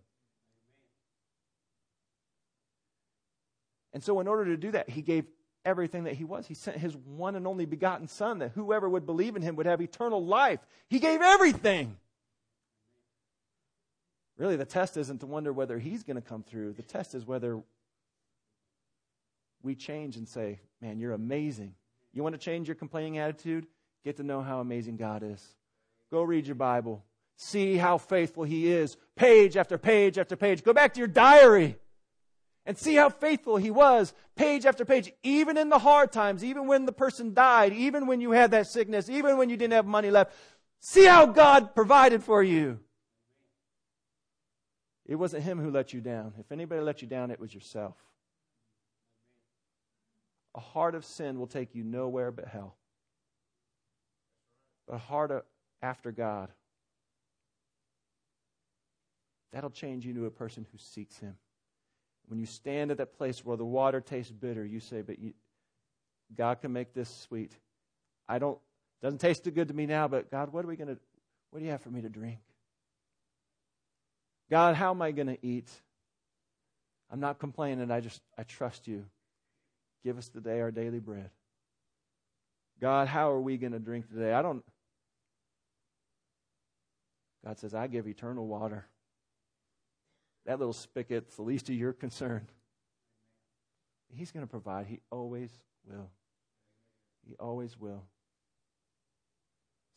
And 3.92 4.04
so, 4.04 4.20
in 4.20 4.28
order 4.28 4.46
to 4.46 4.58
do 4.58 4.72
that, 4.72 4.88
he 4.88 5.02
gave 5.02 5.26
everything 5.66 6.04
that 6.04 6.14
he 6.14 6.24
was. 6.24 6.46
He 6.46 6.54
sent 6.54 6.78
his 6.78 6.96
one 6.96 7.36
and 7.36 7.48
only 7.48 7.66
begotten 7.66 8.08
Son 8.08 8.40
that 8.40 8.52
whoever 8.52 8.88
would 8.88 9.06
believe 9.06 9.36
in 9.36 9.42
him 9.42 9.56
would 9.56 9.66
have 9.66 9.82
eternal 9.82 10.24
life. 10.24 10.60
He 10.90 11.00
gave 11.00 11.22
everything. 11.22 11.98
Really, 14.39 14.56
the 14.56 14.65
test 14.65 14.95
isn't 14.95 15.19
to 15.19 15.25
wonder 15.25 15.52
whether 15.52 15.78
he's 15.78 16.04
going 16.04 16.15
to 16.15 16.21
come 16.21 16.43
through. 16.43 16.71
The 16.73 16.82
test 16.82 17.13
is 17.13 17.28
whether 17.28 17.62
we 19.62 19.75
change 19.75 20.15
and 20.15 20.28
say, 20.28 20.62
Man, 20.82 20.97
you're 20.97 21.12
amazing. 21.12 21.75
You 22.13 22.23
want 22.23 22.36
to 22.36 22.39
change 22.39 22.69
your 22.69 22.75
complaining 22.75 23.17
attitude? 23.17 23.67
Get 24.06 24.15
to 24.15 24.23
know 24.23 24.41
how 24.41 24.62
amazing 24.62 24.95
God 24.95 25.23
is. 25.23 25.45
Go 26.10 26.23
read 26.23 26.47
your 26.47 26.56
Bible. 26.56 27.04
See 27.36 27.75
how 27.75 27.97
faithful 27.97 28.45
He 28.45 28.71
is, 28.71 28.95
page 29.17 29.58
after 29.58 29.78
page 29.78 30.17
after 30.17 30.38
page. 30.38 30.63
Go 30.63 30.71
back 30.71 30.93
to 30.93 30.99
your 30.99 31.08
diary 31.08 31.75
and 32.65 32.78
see 32.78 32.95
how 32.95 33.10
faithful 33.10 33.58
He 33.58 33.71
was, 33.71 34.13
page 34.38 34.65
after 34.65 34.86
page, 34.86 35.12
even 35.21 35.58
in 35.58 35.67
the 35.67 35.80
hard 35.80 36.13
times, 36.13 36.45
even 36.45 36.65
when 36.65 36.86
the 36.86 36.93
person 36.93 37.34
died, 37.34 37.73
even 37.73 38.08
when 38.08 38.21
you 38.21 38.32
had 38.32 38.52
that 38.52 38.67
sickness, 38.67 39.10
even 39.10 39.38
when 39.38 39.49
you 39.49 39.58
didn't 39.58 39.73
have 39.73 39.86
money 39.86 40.10
left. 40.10 40.34
See 40.80 41.06
how 41.06 41.25
God 41.25 41.75
provided 41.75 42.23
for 42.23 42.41
you. 42.41 42.80
It 45.10 45.15
wasn't 45.15 45.41
Him 45.41 45.60
who 45.60 45.72
let 45.72 45.91
you 45.91 46.02
down. 46.02 46.34
If 46.39 46.52
anybody 46.52 46.82
let 46.82 47.02
you 47.02 47.08
down, 47.08 47.32
it 47.32 47.39
was 47.39 47.52
yourself. 47.52 47.95
A 50.54 50.60
heart 50.60 50.93
of 50.93 51.04
sin 51.04 51.39
will 51.39 51.48
take 51.48 51.74
you 51.74 51.84
nowhere 51.84 52.30
but 52.30 52.48
hell. 52.48 52.76
But 54.88 54.98
a 54.98 55.00
heart 55.00 55.32
of, 55.32 55.41
after 55.82 56.12
God, 56.12 56.50
that'll 59.52 59.72
change 59.72 60.06
you 60.06 60.13
to 60.13 60.28
a 60.28 60.32
person 60.32 60.67
who 60.72 60.78
seeks 60.78 61.17
Him. 61.17 61.36
When 62.28 62.39
you 62.39 62.45
stand 62.45 62.91
at 62.91 62.98
that 62.98 63.17
place 63.17 63.43
where 63.43 63.58
the 63.58 63.65
water 63.65 64.02
tastes 64.02 64.32
bitter, 64.32 64.63
you 64.63 64.80
say, 64.80 65.02
But 65.02 65.17
you, 65.17 65.34
God 66.38 66.62
can 66.62 66.72
make 66.72 66.93
this 66.93 67.10
sweet. 67.10 67.58
I 68.28 68.38
don't, 68.38 68.60
doesn't 69.02 69.17
taste 69.17 69.43
too 69.43 69.50
good 69.50 69.69
to 69.69 69.74
me 69.74 69.88
now, 69.88 70.08
but 70.08 70.30
God, 70.30 70.54
what 70.54 70.63
are 70.63 70.67
we 70.67 70.76
going 70.76 70.89
to, 70.95 71.00
what 71.50 71.62
do 71.62 71.65
you 71.65 71.72
have 71.72 71.82
for 71.82 71.89
me 71.89 72.02
to 72.02 72.10
drink? 72.10 72.38
God, 74.50 74.76
how 74.76 74.92
am 74.92 75.02
I 75.02 75.12
going 75.12 75.28
to 75.28 75.38
eat? 75.46 75.70
I'm 77.12 77.20
not 77.20 77.40
complaining. 77.40 77.92
I 77.92 78.00
just, 78.00 78.22
I 78.38 78.44
trust 78.44 78.88
you. 78.88 79.06
Give 80.04 80.18
us 80.18 80.30
today 80.30 80.62
our 80.62 80.72
daily 80.72 81.00
bread. 81.00 81.30
God, 82.80 83.08
how 83.08 83.32
are 83.32 83.42
we 83.42 83.58
going 83.58 83.74
to 83.74 83.80
drink 83.80 84.10
today? 84.10 84.34
I 84.34 84.42
don't. 84.42 84.64
God 87.46 87.58
says, 87.60 87.74
I 87.74 87.88
give 87.88 88.08
eternal 88.08 88.48
water. 88.48 88.86
That 90.46 90.60
little 90.60 90.74
spigot's 90.74 91.36
the 91.36 91.42
least 91.42 91.70
of 91.70 91.76
your 91.76 91.94
concern. 91.94 92.48
He's 94.12 94.32
going 94.32 94.46
to 94.46 94.50
provide. 94.50 94.88
He 94.88 95.02
always 95.12 95.52
will. 95.86 96.10
He 97.28 97.36
always 97.40 97.78
will. 97.78 98.04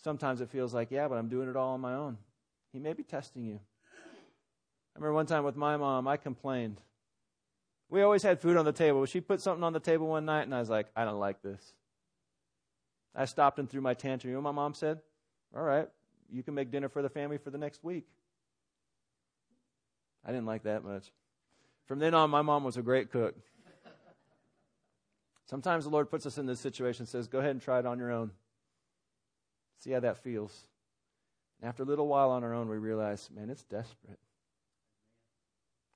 Sometimes 0.03 0.41
it 0.41 0.51
feels 0.51 0.75
like, 0.75 0.91
yeah, 0.91 1.09
but 1.09 1.17
I'm 1.17 1.29
doing 1.29 1.49
it 1.49 1.57
all 1.57 1.75
on 1.75 1.81
my 1.81 1.95
own. 1.95 2.19
He 2.73 2.79
may 2.79 2.93
be 2.93 3.05
testing 3.05 3.45
you. 3.45 3.61
I 4.95 4.99
remember 4.99 5.15
one 5.15 5.27
time 5.27 5.45
with 5.45 5.57
my 5.57 5.77
mom, 5.77 6.07
I 6.07 6.17
complained. 6.17 6.81
We 7.89 8.03
always 8.03 8.23
had 8.23 8.41
food 8.41 8.57
on 8.57 8.65
the 8.65 8.73
table. 8.73 9.05
She 9.07 9.21
put 9.21 9.41
something 9.41 9.65
on 9.65 9.73
the 9.73 9.81
table 9.81 10.07
one 10.07 10.25
night, 10.25 10.43
and 10.43 10.55
I 10.55 10.61
was 10.61 10.71
like, 10.71 10.87
I 10.97 11.05
don't 11.05 11.19
like 11.19 11.43
this. 11.43 11.75
I 13.15 13.27
stopped 13.27 13.59
and 13.59 13.69
threw 13.69 13.81
my 13.81 13.95
tantrum. 13.95 14.31
You 14.31 14.37
know 14.37 14.43
what 14.43 14.55
my 14.55 14.63
mom 14.63 14.75
said? 14.75 15.01
All 15.55 15.63
right, 15.63 15.89
you 16.31 16.43
can 16.43 16.55
make 16.55 16.71
dinner 16.71 16.89
for 16.89 17.03
the 17.03 17.11
family 17.11 17.37
for 17.37 17.51
the 17.51 17.59
next 17.59 17.85
week. 17.85 18.07
I 20.25 20.31
didn't 20.31 20.47
like 20.47 20.63
that 20.63 20.85
much. 20.85 21.11
From 21.87 21.99
then 21.99 22.15
on, 22.15 22.31
my 22.31 22.43
mom 22.43 22.65
was 22.65 22.77
a 22.77 22.83
great 22.83 23.11
cook. 23.11 23.35
Sometimes 25.47 25.85
the 25.85 25.91
Lord 25.91 26.11
puts 26.11 26.25
us 26.25 26.39
in 26.39 26.47
this 26.47 26.61
situation 26.61 27.03
and 27.03 27.09
says, 27.09 27.29
Go 27.29 27.39
ahead 27.39 27.51
and 27.51 27.61
try 27.61 27.79
it 27.79 27.85
on 27.85 27.99
your 27.99 28.11
own. 28.11 28.31
See 29.81 29.91
how 29.91 30.01
that 30.01 30.17
feels. 30.17 30.67
And 31.61 31.69
after 31.69 31.83
a 31.83 31.87
little 31.87 32.09
while 32.09 32.31
on 32.31 32.43
our 32.43 32.55
own, 32.55 32.69
we 32.69 32.79
realize, 32.79 33.29
man, 33.35 33.51
it's 33.51 33.65
desperate. 33.65 34.19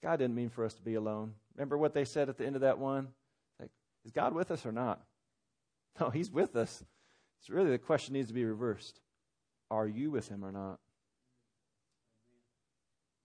God 0.03 0.17
didn't 0.19 0.35
mean 0.35 0.49
for 0.49 0.65
us 0.65 0.75
to 0.75 0.83
be 0.83 0.95
alone. 0.95 1.33
Remember 1.55 1.79
what 1.79 1.95
they 1.95 2.05
said 2.05 2.29
at 2.29 2.37
the 2.37 2.47
end 2.47 2.55
of 2.55 2.63
that 2.63 2.79
one? 2.79 3.09
Like, 3.59 3.71
is 4.05 4.13
God 4.13 4.35
with 4.35 4.51
us 4.51 4.65
or 4.67 4.73
not? 4.73 5.01
No, 5.99 6.11
He's 6.11 6.31
with 6.31 6.57
us. 6.57 6.85
It's 7.41 7.49
really 7.49 7.71
the 7.71 7.79
question 7.79 8.13
needs 8.13 8.29
to 8.29 8.35
be 8.35 8.45
reversed. 8.45 9.01
Are 9.71 9.89
you 9.89 10.11
with 10.11 10.29
Him 10.29 10.45
or 10.45 10.53
not? 10.53 10.79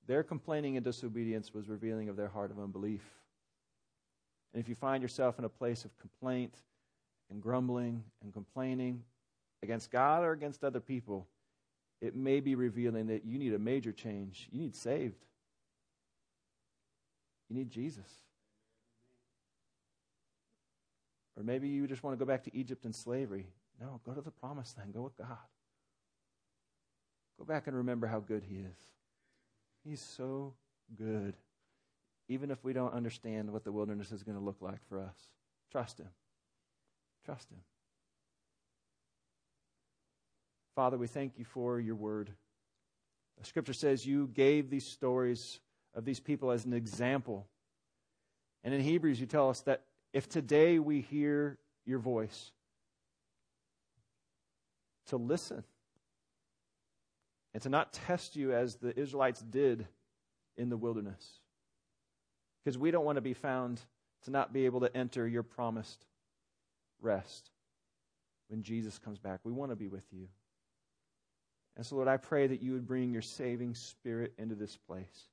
Their 0.07 0.23
complaining 0.23 0.77
and 0.77 0.85
disobedience 0.85 1.53
was 1.53 1.67
revealing 1.67 2.07
of 2.07 2.15
their 2.15 2.29
heart 2.29 2.49
of 2.49 2.59
unbelief. 2.59 3.01
And 4.53 4.61
if 4.61 4.69
you 4.69 4.75
find 4.75 5.01
yourself 5.01 5.39
in 5.39 5.45
a 5.45 5.49
place 5.49 5.85
of 5.85 5.97
complaint 5.97 6.53
and 7.29 7.41
grumbling 7.41 8.03
and 8.23 8.33
complaining 8.33 9.03
against 9.63 9.91
God 9.91 10.23
or 10.23 10.31
against 10.31 10.63
other 10.63 10.79
people, 10.79 11.27
it 12.01 12.15
may 12.15 12.39
be 12.39 12.55
revealing 12.55 13.07
that 13.07 13.25
you 13.25 13.37
need 13.37 13.53
a 13.53 13.59
major 13.59 13.91
change. 13.91 14.47
You 14.51 14.59
need 14.59 14.75
saved. 14.75 15.25
You 17.51 17.57
need 17.57 17.69
Jesus. 17.69 18.09
Or 21.35 21.43
maybe 21.43 21.67
you 21.67 21.85
just 21.85 22.01
want 22.01 22.17
to 22.17 22.25
go 22.25 22.25
back 22.25 22.45
to 22.45 22.55
Egypt 22.55 22.85
and 22.85 22.95
slavery. 22.95 23.47
No, 23.77 23.99
go 24.05 24.13
to 24.13 24.21
the 24.21 24.31
promised 24.31 24.77
land. 24.77 24.93
Go 24.93 25.01
with 25.01 25.17
God. 25.17 25.27
Go 27.37 27.43
back 27.43 27.67
and 27.67 27.75
remember 27.75 28.07
how 28.07 28.21
good 28.21 28.43
He 28.47 28.55
is. 28.55 28.77
He's 29.83 29.99
so 29.99 30.53
good. 30.97 31.35
Even 32.29 32.51
if 32.51 32.63
we 32.63 32.71
don't 32.71 32.93
understand 32.93 33.51
what 33.51 33.65
the 33.65 33.71
wilderness 33.73 34.13
is 34.13 34.23
going 34.23 34.37
to 34.37 34.43
look 34.43 34.61
like 34.61 34.79
for 34.87 35.01
us, 35.01 35.17
trust 35.73 35.99
Him. 35.99 36.07
Trust 37.25 37.51
Him. 37.51 37.59
Father, 40.73 40.97
we 40.97 41.07
thank 41.07 41.37
you 41.37 41.43
for 41.43 41.81
your 41.81 41.95
word. 41.95 42.31
The 43.39 43.45
scripture 43.45 43.73
says 43.73 44.05
you 44.05 44.27
gave 44.33 44.69
these 44.69 44.85
stories 44.85 45.59
of 45.93 46.05
these 46.05 46.19
people 46.19 46.51
as 46.51 46.65
an 46.65 46.73
example. 46.73 47.47
And 48.63 48.73
in 48.73 48.81
Hebrews, 48.81 49.19
you 49.19 49.25
tell 49.25 49.49
us 49.49 49.61
that 49.61 49.83
if 50.13 50.29
today 50.29 50.79
we 50.79 51.01
hear 51.01 51.57
your 51.85 51.99
voice, 51.99 52.51
to 55.07 55.17
listen 55.17 55.63
and 57.53 57.61
to 57.63 57.69
not 57.69 57.91
test 57.91 58.35
you 58.35 58.53
as 58.53 58.75
the 58.75 58.97
Israelites 58.97 59.41
did 59.41 59.85
in 60.57 60.69
the 60.69 60.77
wilderness. 60.77 61.39
Because 62.63 62.77
we 62.77 62.91
don't 62.91 63.05
want 63.05 63.17
to 63.17 63.21
be 63.21 63.33
found 63.33 63.81
to 64.23 64.31
not 64.31 64.53
be 64.53 64.65
able 64.65 64.81
to 64.81 64.95
enter 64.95 65.27
your 65.27 65.43
promised 65.43 66.05
rest 67.01 67.49
when 68.47 68.63
Jesus 68.63 68.99
comes 68.99 69.19
back. 69.19 69.39
We 69.43 69.51
want 69.51 69.71
to 69.71 69.75
be 69.75 69.87
with 69.87 70.05
you. 70.11 70.27
And 71.75 71.85
so, 71.85 71.95
Lord, 71.95 72.07
I 72.07 72.17
pray 72.17 72.47
that 72.47 72.61
you 72.61 72.73
would 72.73 72.85
bring 72.85 73.11
your 73.11 73.21
saving 73.21 73.75
spirit 73.75 74.33
into 74.37 74.55
this 74.55 74.77
place. 74.77 75.29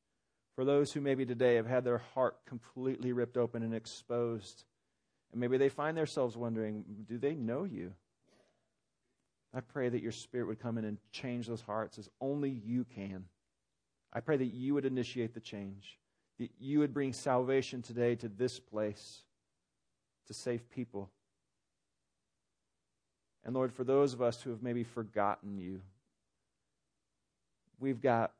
For 0.59 0.65
those 0.65 0.93
who 0.93 1.01
maybe 1.01 1.25
today 1.25 1.55
have 1.55 1.69
had 1.69 1.85
their 1.85 1.99
heart 2.17 2.37
completely 2.45 3.13
ripped 3.13 3.37
open 3.37 3.63
and 3.63 3.73
exposed, 3.73 4.65
and 5.31 5.41
maybe 5.41 5.57
they 5.57 5.69
find 5.69 5.97
themselves 5.97 6.37
wondering, 6.37 6.85
do 7.09 7.17
they 7.17 7.37
know 7.37 7.63
you? 7.63 7.93
I 9.55 9.61
pray 9.61 9.89
that 9.89 10.03
your 10.03 10.11
spirit 10.11 10.49
would 10.49 10.59
come 10.59 10.77
in 10.77 10.85
and 10.85 10.99
change 11.13 11.47
those 11.47 11.61
hearts 11.61 11.97
as 11.97 12.09
only 12.21 12.51
you 12.51 12.85
can. 12.93 13.27
I 14.13 14.19
pray 14.19 14.37
that 14.37 14.47
you 14.47 14.75
would 14.75 14.85
initiate 14.85 15.33
the 15.33 15.39
change, 15.39 15.97
that 16.41 16.51
you 16.59 16.81
would 16.81 16.93
bring 16.93 17.13
salvation 17.13 17.81
today 17.81 18.17
to 18.17 18.27
this 18.29 18.59
place 18.59 19.21
to 20.27 20.35
save 20.35 20.69
people. 20.71 21.09
And 23.45 23.55
Lord, 23.55 23.73
for 23.73 23.85
those 23.85 24.13
of 24.13 24.21
us 24.21 24.43
who 24.43 24.51
have 24.51 24.65
maybe 24.65 24.83
forgotten 24.83 25.57
you, 25.57 25.83
we've 27.79 28.01
got 28.01 28.33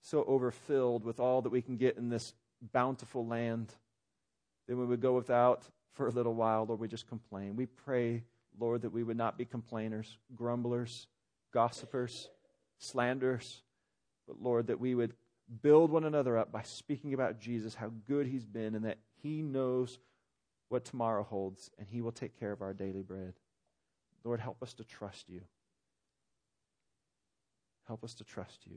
so 0.00 0.24
overfilled 0.24 1.04
with 1.04 1.20
all 1.20 1.42
that 1.42 1.50
we 1.50 1.62
can 1.62 1.76
get 1.76 1.96
in 1.96 2.08
this 2.08 2.32
bountiful 2.72 3.26
land 3.26 3.72
that 4.66 4.76
we 4.76 4.84
would 4.84 5.00
go 5.00 5.14
without 5.14 5.62
for 5.92 6.06
a 6.06 6.12
little 6.12 6.34
while, 6.34 6.64
Lord, 6.64 6.80
we 6.80 6.88
just 6.88 7.08
complain. 7.08 7.56
We 7.56 7.66
pray, 7.66 8.22
Lord, 8.58 8.82
that 8.82 8.92
we 8.92 9.02
would 9.02 9.16
not 9.16 9.36
be 9.36 9.44
complainers, 9.44 10.16
grumblers, 10.34 11.08
gossipers, 11.52 12.28
slanderers, 12.78 13.62
but 14.26 14.40
Lord, 14.40 14.68
that 14.68 14.78
we 14.78 14.94
would 14.94 15.14
build 15.62 15.90
one 15.90 16.04
another 16.04 16.36
up 16.36 16.52
by 16.52 16.62
speaking 16.62 17.14
about 17.14 17.40
Jesus, 17.40 17.74
how 17.74 17.90
good 18.06 18.26
he's 18.26 18.44
been, 18.44 18.74
and 18.74 18.84
that 18.84 18.98
he 19.22 19.42
knows 19.42 19.98
what 20.68 20.84
tomorrow 20.84 21.24
holds, 21.24 21.70
and 21.78 21.88
he 21.88 22.00
will 22.02 22.12
take 22.12 22.38
care 22.38 22.52
of 22.52 22.62
our 22.62 22.74
daily 22.74 23.02
bread. 23.02 23.34
Lord, 24.22 24.40
help 24.40 24.62
us 24.62 24.74
to 24.74 24.84
trust 24.84 25.28
you. 25.28 25.40
Help 27.86 28.04
us 28.04 28.14
to 28.14 28.24
trust 28.24 28.66
you. 28.66 28.76